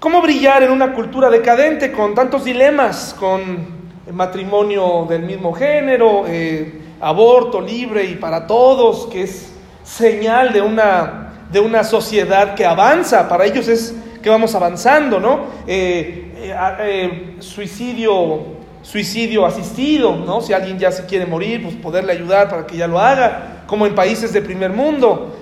[0.00, 3.76] ¿Cómo brillar en una cultura decadente con tantos dilemas, con
[4.12, 11.32] matrimonio del mismo género, eh, aborto libre y para todos, que es señal de una,
[11.50, 13.28] de una sociedad que avanza?
[13.28, 13.94] Para ellos es
[14.26, 15.42] que vamos avanzando, ¿no?
[15.68, 18.40] Eh, eh, eh, suicidio,
[18.82, 20.40] suicidio asistido, ¿no?
[20.40, 23.86] Si alguien ya se quiere morir, pues poderle ayudar para que ya lo haga, como
[23.86, 25.32] en países de primer mundo.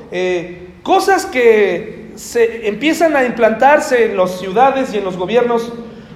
[0.83, 5.73] Cosas que se empiezan a implantarse en las ciudades y en los gobiernos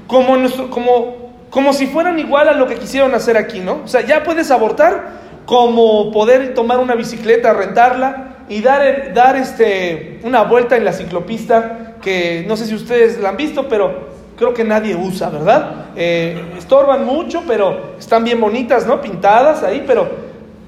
[0.07, 0.37] como,
[0.69, 3.81] como, como si fueran igual a lo que quisieron hacer aquí, ¿no?
[3.83, 5.09] O sea, ya puedes abortar
[5.47, 11.88] como poder tomar una bicicleta, rentarla y dar, dar este, una vuelta en la ciclopista
[12.01, 15.87] que no sé si ustedes la han visto, pero creo que nadie usa, ¿verdad?
[15.97, 19.01] Eh, estorban mucho, pero están bien bonitas, ¿no?
[19.01, 20.09] Pintadas ahí, pero,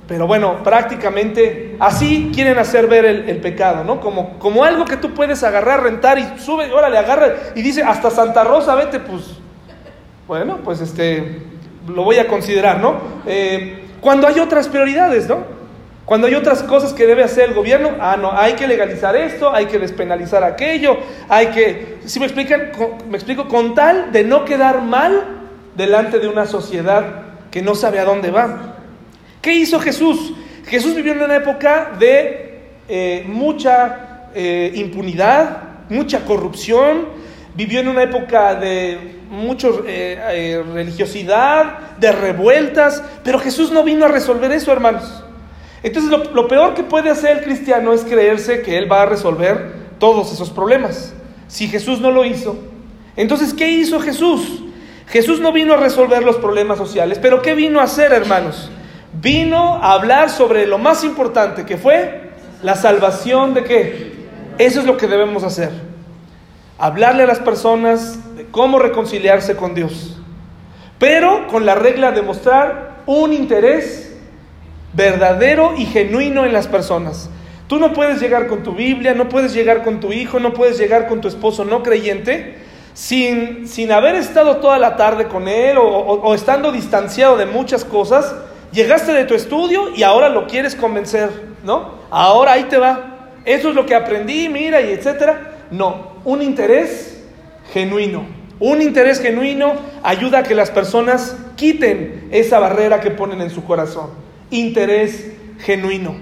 [0.09, 4.01] pero bueno, prácticamente así quieren hacer ver el, pecado, ¿no?
[4.01, 8.11] Como, como algo que tú puedes agarrar, rentar y sube, órale, agarra y dice, hasta
[8.11, 9.37] Santa Rosa, vete, pues,
[10.27, 11.43] bueno, pues este,
[11.87, 12.97] lo voy a considerar, ¿no?
[13.27, 15.60] Eh, cuando hay otras prioridades, ¿no?
[16.11, 19.55] Cuando hay otras cosas que debe hacer el gobierno, ah, no, hay que legalizar esto,
[19.55, 20.99] hay que despenalizar aquello,
[21.29, 22.73] hay que, si me explican,
[23.09, 25.23] me explico, con tal de no quedar mal
[25.77, 27.05] delante de una sociedad
[27.53, 28.75] que no sabe a dónde va.
[29.41, 30.33] ¿Qué hizo Jesús?
[30.67, 32.59] Jesús vivió en una época de
[32.89, 37.07] eh, mucha eh, impunidad, mucha corrupción,
[37.55, 38.99] vivió en una época de
[39.31, 45.23] mucha eh, religiosidad, de revueltas, pero Jesús no vino a resolver eso, hermanos.
[45.83, 49.73] Entonces lo, peor que puede hacer el cristiano es creerse que él va a resolver
[49.99, 51.15] todos esos problemas.
[51.49, 52.57] Si Jesús no lo hizo,
[53.17, 54.63] entonces ¿qué hizo Jesús?
[55.09, 58.71] Jesús no vino a resolver los problemas sociales, pero ¿qué vino a hacer, hermanos?
[59.21, 62.31] Vino a hablar sobre lo más importante, que fue
[62.63, 64.13] la salvación de qué.
[64.59, 65.71] Eso es lo que debemos hacer.
[66.79, 70.19] Hablarle a las personas de cómo reconciliarse con Dios.
[70.99, 74.10] Pero con la regla de mostrar un interés
[74.93, 77.31] verdadero y genuino en las personas.
[77.69, 80.77] Tú no puedes llegar con tu Biblia, no puedes llegar con tu hijo, no puedes
[80.79, 82.57] llegar con tu esposo no creyente
[82.95, 87.85] sin, sin haber estado toda la tarde con él o, o- estando distanciado de muchas
[87.85, 88.35] cosas.
[88.73, 91.31] Llegaste de tu estudio y ahora lo quieres convencer,
[91.65, 92.01] ¿no?
[92.11, 93.29] Ahora ahí te va.
[93.45, 95.53] Eso es lo que aprendí, mira, y etcétera.
[95.71, 97.23] No, un interés
[97.73, 98.25] genuino.
[98.59, 99.73] Un interés genuino
[100.03, 104.11] ayuda a que las personas quiten esa barrera que ponen en su corazón.
[104.51, 106.17] Interés genuino.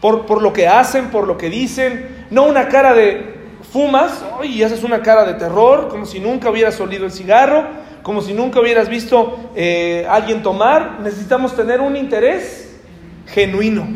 [0.00, 2.26] Por, por lo que hacen, por lo que dicen.
[2.30, 3.34] No una cara de
[3.72, 7.64] fumas y haces una cara de terror, como si nunca hubieras olido el cigarro,
[8.02, 11.00] como si nunca hubieras visto eh, a alguien tomar.
[11.00, 12.72] Necesitamos tener un interés
[13.26, 13.86] genuino.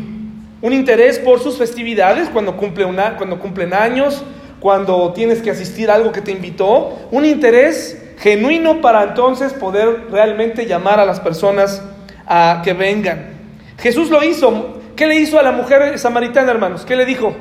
[0.61, 4.23] Un interés por sus festividades, cuando, cumple una, cuando cumplen años,
[4.59, 6.97] cuando tienes que asistir a algo que te invitó.
[7.11, 11.81] Un interés genuino para entonces poder realmente llamar a las personas
[12.27, 13.38] a que vengan.
[13.81, 14.79] Jesús lo hizo.
[14.95, 16.85] ¿Qué le hizo a la mujer samaritana, hermanos?
[16.85, 17.35] ¿Qué le dijo?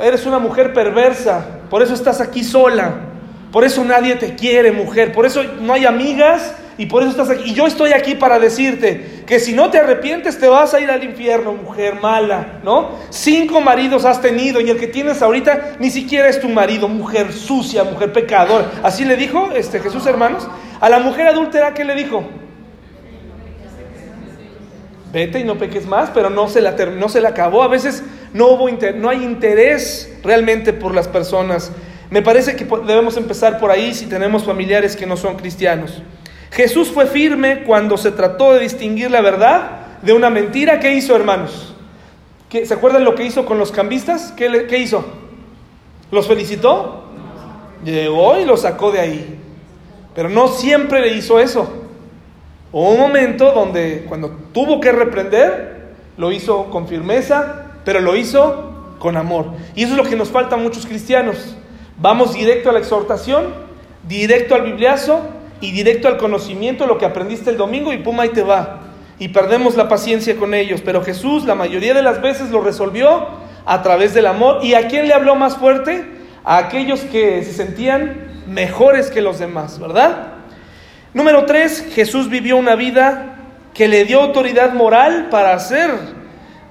[0.00, 2.94] Eres una mujer perversa, por eso estás aquí sola.
[3.52, 5.12] Por eso nadie te quiere, mujer.
[5.12, 7.50] Por eso no hay amigas y por eso estás aquí.
[7.50, 10.90] Y yo estoy aquí para decirte que si no te arrepientes te vas a ir
[10.90, 12.92] al infierno, mujer mala, ¿no?
[13.10, 17.30] Cinco maridos has tenido y el que tienes ahorita ni siquiera es tu marido, mujer
[17.30, 18.70] sucia, mujer pecadora.
[18.82, 20.48] Así le dijo este Jesús, hermanos.
[20.80, 22.24] A la mujer adúltera, ¿qué le dijo?
[25.12, 27.62] Vete y no peques más, pero no se la, no se la acabó.
[27.62, 28.02] A veces
[28.32, 31.70] no, hubo inter- no hay interés realmente por las personas.
[32.10, 36.02] Me parece que debemos empezar por ahí si tenemos familiares que no son cristianos.
[36.50, 40.80] Jesús fue firme cuando se trató de distinguir la verdad de una mentira.
[40.80, 41.74] ¿Qué hizo, hermanos?
[42.48, 44.32] ¿Qué- ¿Se acuerdan lo que hizo con los cambistas?
[44.36, 45.04] ¿Qué, le- qué hizo?
[46.10, 47.04] ¿Los felicitó?
[47.84, 49.38] Llegó y los sacó de ahí.
[50.14, 51.81] Pero no siempre le hizo eso.
[52.72, 58.96] Hubo un momento donde cuando tuvo que reprender, lo hizo con firmeza, pero lo hizo
[58.98, 59.46] con amor.
[59.74, 61.54] Y eso es lo que nos falta a muchos cristianos.
[61.98, 63.54] Vamos directo a la exhortación,
[64.08, 65.20] directo al bibliazo
[65.60, 68.80] y directo al conocimiento, lo que aprendiste el domingo y pum, ahí te va.
[69.18, 70.80] Y perdemos la paciencia con ellos.
[70.82, 73.26] Pero Jesús la mayoría de las veces lo resolvió
[73.66, 74.64] a través del amor.
[74.64, 76.06] ¿Y a quién le habló más fuerte?
[76.42, 80.31] A aquellos que se sentían mejores que los demás, ¿verdad?
[81.14, 83.36] Número tres, Jesús vivió una vida
[83.74, 85.90] que le dio autoridad moral para hacer,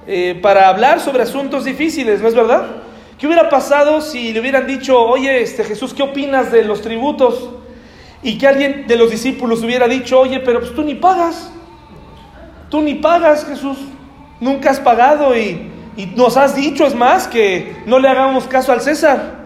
[0.08, 2.66] eh, para hablar sobre asuntos difíciles, ¿no es verdad?
[3.18, 7.50] ¿Qué hubiera pasado si le hubieran dicho, oye, este Jesús, ¿qué opinas de los tributos?
[8.24, 11.52] Y que alguien de los discípulos hubiera dicho, oye, pero pues tú ni pagas,
[12.68, 13.78] tú ni pagas, Jesús,
[14.40, 18.72] nunca has pagado y, y nos has dicho, es más, que no le hagamos caso
[18.72, 19.41] al César.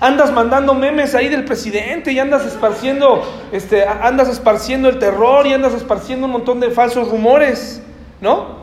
[0.00, 5.54] Andas mandando memes ahí del presidente y andas esparciendo, este, andas esparciendo el terror y
[5.54, 7.82] andas esparciendo un montón de falsos rumores,
[8.20, 8.58] ¿no?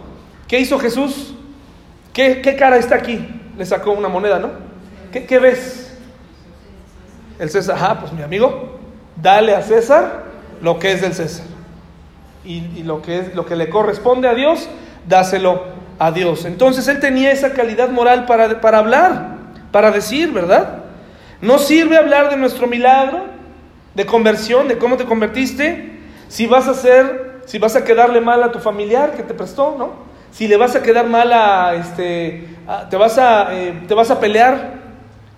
[0.47, 1.33] ¿Qué hizo Jesús?
[2.13, 3.27] ¿Qué, qué cara está aquí?
[3.57, 4.51] Le sacó una moneda, ¿no?
[5.11, 5.97] ¿Qué, qué ves?
[7.37, 8.79] El César, ah, pues mi amigo,
[9.21, 10.23] dale a César
[10.61, 11.45] lo que es del César.
[12.45, 14.69] Y, y lo, que es, lo que le corresponde a Dios,
[15.05, 15.63] dáselo
[15.99, 16.45] a Dios.
[16.45, 19.35] Entonces él tenía esa calidad moral para, para hablar,
[19.73, 20.84] para decir, ¿verdad?
[21.45, 23.23] No sirve hablar de nuestro milagro,
[23.93, 25.91] de conversión, de cómo te convertiste,
[26.27, 29.75] si vas a hacer, si vas a quedarle mal a tu familiar que te prestó,
[29.77, 29.91] ¿no?
[30.31, 32.47] Si le vas a quedar mal a, este,
[32.89, 34.73] te vas a, eh, te vas a pelear,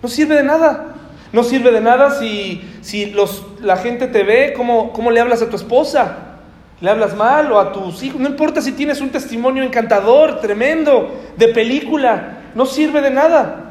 [0.02, 0.94] no sirve de nada.
[1.30, 5.42] No sirve de nada si, si los, la gente te ve, cómo, cómo le hablas
[5.42, 6.38] a tu esposa,
[6.80, 11.14] le hablas mal o a tus hijos, no importa si tienes un testimonio encantador, tremendo,
[11.36, 13.67] de película, no sirve de nada.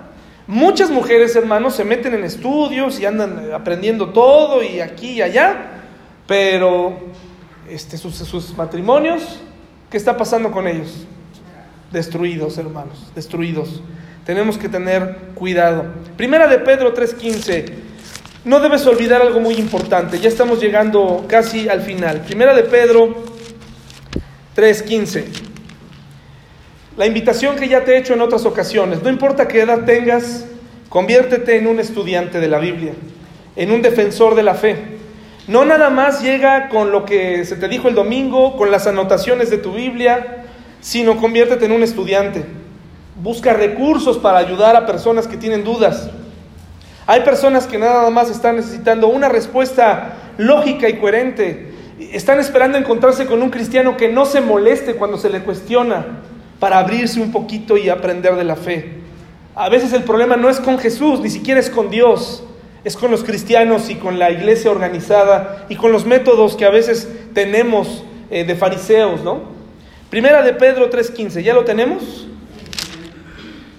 [0.48, 5.84] Muchas mujeres, hermanos, se meten en estudios y andan aprendiendo todo y aquí y allá,
[6.26, 6.98] pero
[7.70, 9.42] este, sus, sus matrimonios,
[9.92, 11.06] ¿qué está pasando con ellos?
[11.92, 13.82] Destruidos, hermanos, destruidos.
[14.26, 15.86] Tenemos que tener cuidado.
[16.16, 17.66] Primera de Pedro 3:15.
[18.46, 20.18] No debes olvidar algo muy importante.
[20.20, 22.22] Ya estamos llegando casi al final.
[22.22, 23.16] Primera de Pedro
[24.56, 25.47] 3:15.
[26.98, 30.46] La invitación que ya te he hecho en otras ocasiones, no importa qué edad tengas,
[30.90, 32.94] conviértete en un estudiante de la Biblia,
[33.56, 34.78] en un defensor de la fe.
[35.48, 39.52] No nada más llega con lo que se te dijo el domingo, con las anotaciones
[39.52, 40.46] de tu Biblia,
[40.82, 42.44] sino conviértete en un estudiante.
[43.22, 46.10] Busca recursos para ayudar a personas que tienen dudas.
[47.06, 51.74] Hay personas que nada más están necesitando una respuesta lógica y coherente.
[52.12, 56.24] están esperando encontrarse con un cristiano que no se moleste cuando se le cuestiona
[56.60, 58.98] para abrirse un poquito y aprender de la fe.
[59.56, 62.44] A veces el problema no es con Jesús, ni siquiera es con Dios,
[62.84, 66.70] es con los cristianos y con la iglesia organizada y con los métodos que a
[66.70, 69.42] veces tenemos eh, de fariseos, ¿no?
[70.10, 72.28] Primera de Pedro 3.15, ¿ya lo tenemos?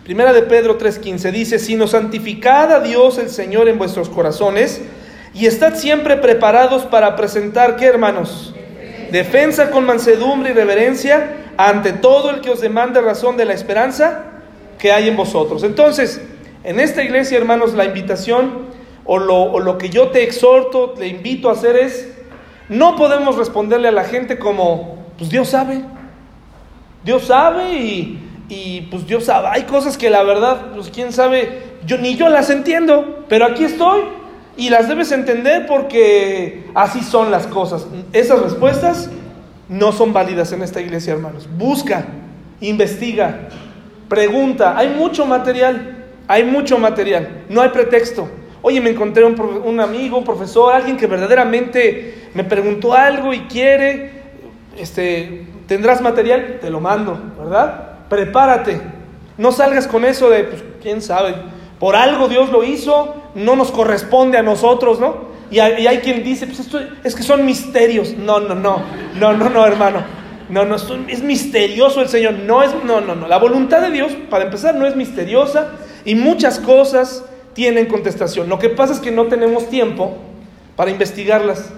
[0.04, 4.82] Primera de Pedro 3.15 dice, sino santificad a Dios el Señor en vuestros corazones
[5.34, 8.54] y estad siempre preparados para presentar, ¿qué hermanos?
[9.12, 14.22] Defensa con mansedumbre y reverencia ante todo el que os demande razón de la esperanza
[14.78, 15.64] que hay en vosotros.
[15.64, 16.22] Entonces,
[16.62, 18.68] en esta iglesia, hermanos, la invitación
[19.04, 22.14] o lo, o lo que yo te exhorto, te invito a hacer es,
[22.68, 25.82] no podemos responderle a la gente como, pues Dios sabe,
[27.04, 31.62] Dios sabe y, y pues Dios sabe, hay cosas que la verdad, pues quién sabe,
[31.84, 34.02] yo ni yo las entiendo, pero aquí estoy
[34.56, 37.88] y las debes entender porque así son las cosas.
[38.12, 39.10] Esas respuestas
[39.68, 41.48] no son válidas en esta iglesia, hermanos.
[41.56, 42.06] Busca,
[42.60, 43.48] investiga,
[44.08, 44.76] pregunta.
[44.76, 48.28] Hay mucho material, hay mucho material, no hay pretexto.
[48.62, 53.40] Oye, me encontré un, un amigo, un profesor, alguien que verdaderamente me preguntó algo y
[53.40, 54.10] quiere,
[54.76, 58.06] este, tendrás material, te lo mando, ¿verdad?
[58.08, 58.80] Prepárate.
[59.36, 61.34] No salgas con eso de, pues, quién sabe,
[61.78, 65.27] por algo Dios lo hizo, no nos corresponde a nosotros, ¿no?
[65.50, 68.14] Y hay, quien dice, pues esto es que son misterios.
[68.16, 68.82] No, no, no,
[69.18, 70.02] no, no, no, hermano.
[70.50, 72.34] No, no, es misterioso el Señor.
[72.34, 73.28] No es, no, no, no.
[73.28, 75.72] La voluntad de Dios, para empezar, no es misteriosa
[76.04, 77.24] y muchas cosas
[77.54, 78.48] tienen contestación.
[78.48, 80.16] Lo que pasa es que no tenemos tiempo
[80.76, 81.70] para investigarlas.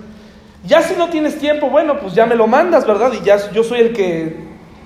[0.65, 3.13] Ya si no tienes tiempo, bueno, pues ya me lo mandas, ¿verdad?
[3.13, 4.37] Y ya yo soy el que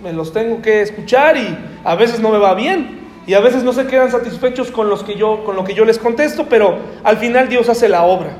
[0.02, 3.02] me los tengo que escuchar y a veces no me va bien.
[3.26, 5.84] Y a veces no se quedan satisfechos con, los que yo, con lo que yo
[5.86, 8.36] les contesto, pero al final Dios hace la obra.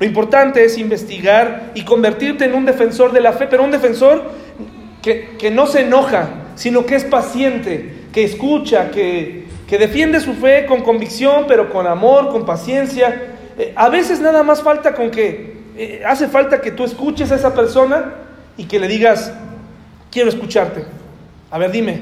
[0.00, 4.30] Lo importante es investigar y convertirte en un defensor de la fe, pero un defensor
[5.02, 10.34] que, que no se enoja, sino que es paciente, que escucha, que, que defiende su
[10.34, 13.34] fe con convicción, pero con amor, con paciencia.
[13.58, 17.36] Eh, a veces nada más falta con que, eh, hace falta que tú escuches a
[17.36, 18.14] esa persona
[18.56, 19.32] y que le digas,
[20.10, 20.84] quiero escucharte.
[21.50, 22.00] A ver, dime,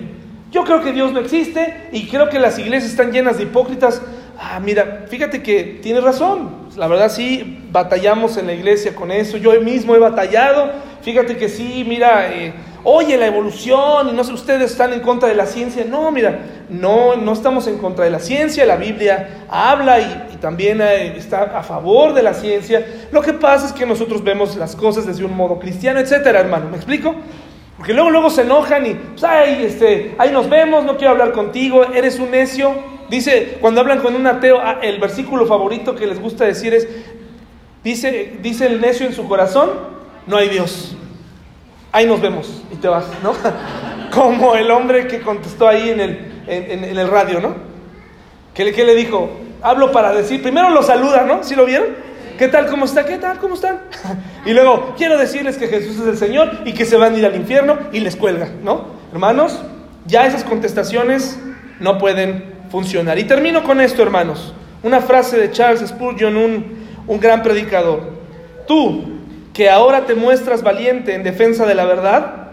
[0.51, 4.01] yo creo que Dios no existe y creo que las iglesias están llenas de hipócritas.
[4.39, 6.67] Ah, mira, fíjate que tienes razón.
[6.77, 9.39] La verdad sí, batallamos en la iglesia con eso.
[9.39, 10.71] Yo mismo he batallado.
[11.01, 12.53] Fíjate que sí, mira, eh,
[12.85, 15.87] oye, la evolución, y no sé, ustedes están en contra de la ciencia.
[15.89, 18.67] No, mira, no, no estamos en contra de la ciencia.
[18.67, 22.87] La Biblia habla y, también eh, está a favor de la ciencia.
[23.11, 26.69] Lo que pasa es que nosotros vemos las cosas desde un modo cristiano, etcétera, hermano.
[26.69, 27.15] ¿Me explico?
[27.79, 31.33] Porque luego, luego se enojan y, pues, ay, este, ahí nos vemos, no quiero hablar
[31.33, 32.96] contigo, eres un necio.
[33.09, 36.89] Dice, cuando hablan con un ateo, ah, el versículo favorito que les gusta decir es,
[37.85, 39.71] dice, dice el necio en su corazón,
[40.27, 40.97] no hay Dios.
[41.93, 43.35] Ahí nos vemos y te vas, ¿no?
[44.13, 47.55] Como el hombre que contestó ahí en el, en, el radio, ¿no?
[48.55, 49.31] ¿Qué ¿Qué le dijo?
[49.63, 51.45] Hablo para decir, primero lo saluda, ¿no?
[51.45, 51.89] ¿Sí lo vieron?
[52.39, 52.67] ¿Qué tal?
[52.67, 53.05] ¿Cómo está?
[53.05, 53.39] ¿Qué tal?
[53.39, 53.81] ¿Cómo están?
[54.47, 57.27] Y luego, quiero decirles que Jesús es el Señor y que se van a ir
[57.27, 58.87] al infierno y les cuelga, ¿no?
[59.13, 59.61] Hermanos,
[60.07, 61.39] ya esas contestaciones
[61.81, 63.19] no pueden funcionar.
[63.19, 64.53] Y termino con esto, hermanos.
[64.83, 68.03] Una frase de Charles Spurgeon, un, un gran predicador.
[68.67, 69.03] Tú,
[69.55, 72.49] que ahora te muestras valiente en defensa de la verdad,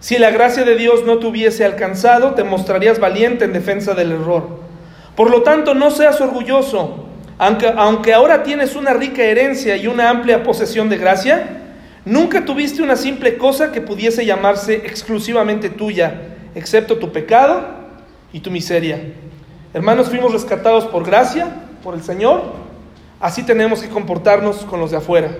[0.00, 4.12] si la gracia de Dios no te hubiese alcanzado, te mostrarías valiente en defensa del
[4.12, 4.60] error.
[5.14, 7.04] Por lo tanto, no seas orgulloso,
[7.36, 11.48] aunque, aunque, ahora tienes una rica herencia y una amplia posesión de gracia,
[12.06, 16.14] nunca tuviste una simple cosa que pudiese llamarse exclusivamente tuya,
[16.54, 17.60] excepto tu pecado
[18.32, 19.25] y tu miseria.
[19.76, 22.44] Hermanos, fuimos rescatados por gracia, por el Señor,
[23.20, 25.36] así tenemos que comportarnos con los de afuera,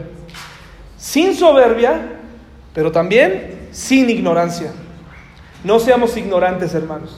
[0.98, 2.18] sin soberbia,
[2.74, 4.74] pero también sin ignorancia.
[5.64, 7.16] No seamos ignorantes, hermanos.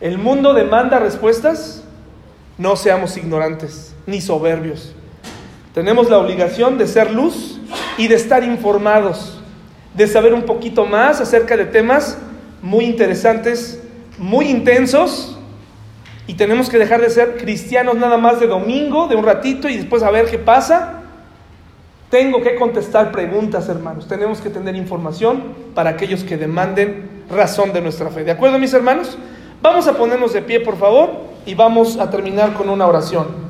[0.00, 1.84] El mundo demanda respuestas,
[2.58, 4.96] no seamos ignorantes ni soberbios.
[5.74, 7.60] Tenemos la obligación de ser luz
[7.96, 9.40] y de estar informados,
[9.94, 12.18] de saber un poquito más acerca de temas
[12.60, 13.80] muy interesantes,
[14.18, 15.37] muy intensos,
[16.28, 19.78] y tenemos que dejar de ser cristianos nada más de domingo, de un ratito, y
[19.78, 21.00] después a ver qué pasa.
[22.10, 24.06] Tengo que contestar preguntas, hermanos.
[24.06, 25.42] Tenemos que tener información
[25.74, 28.24] para aquellos que demanden razón de nuestra fe.
[28.24, 29.16] ¿De acuerdo, mis hermanos?
[29.62, 31.12] Vamos a ponernos de pie, por favor,
[31.46, 33.47] y vamos a terminar con una oración.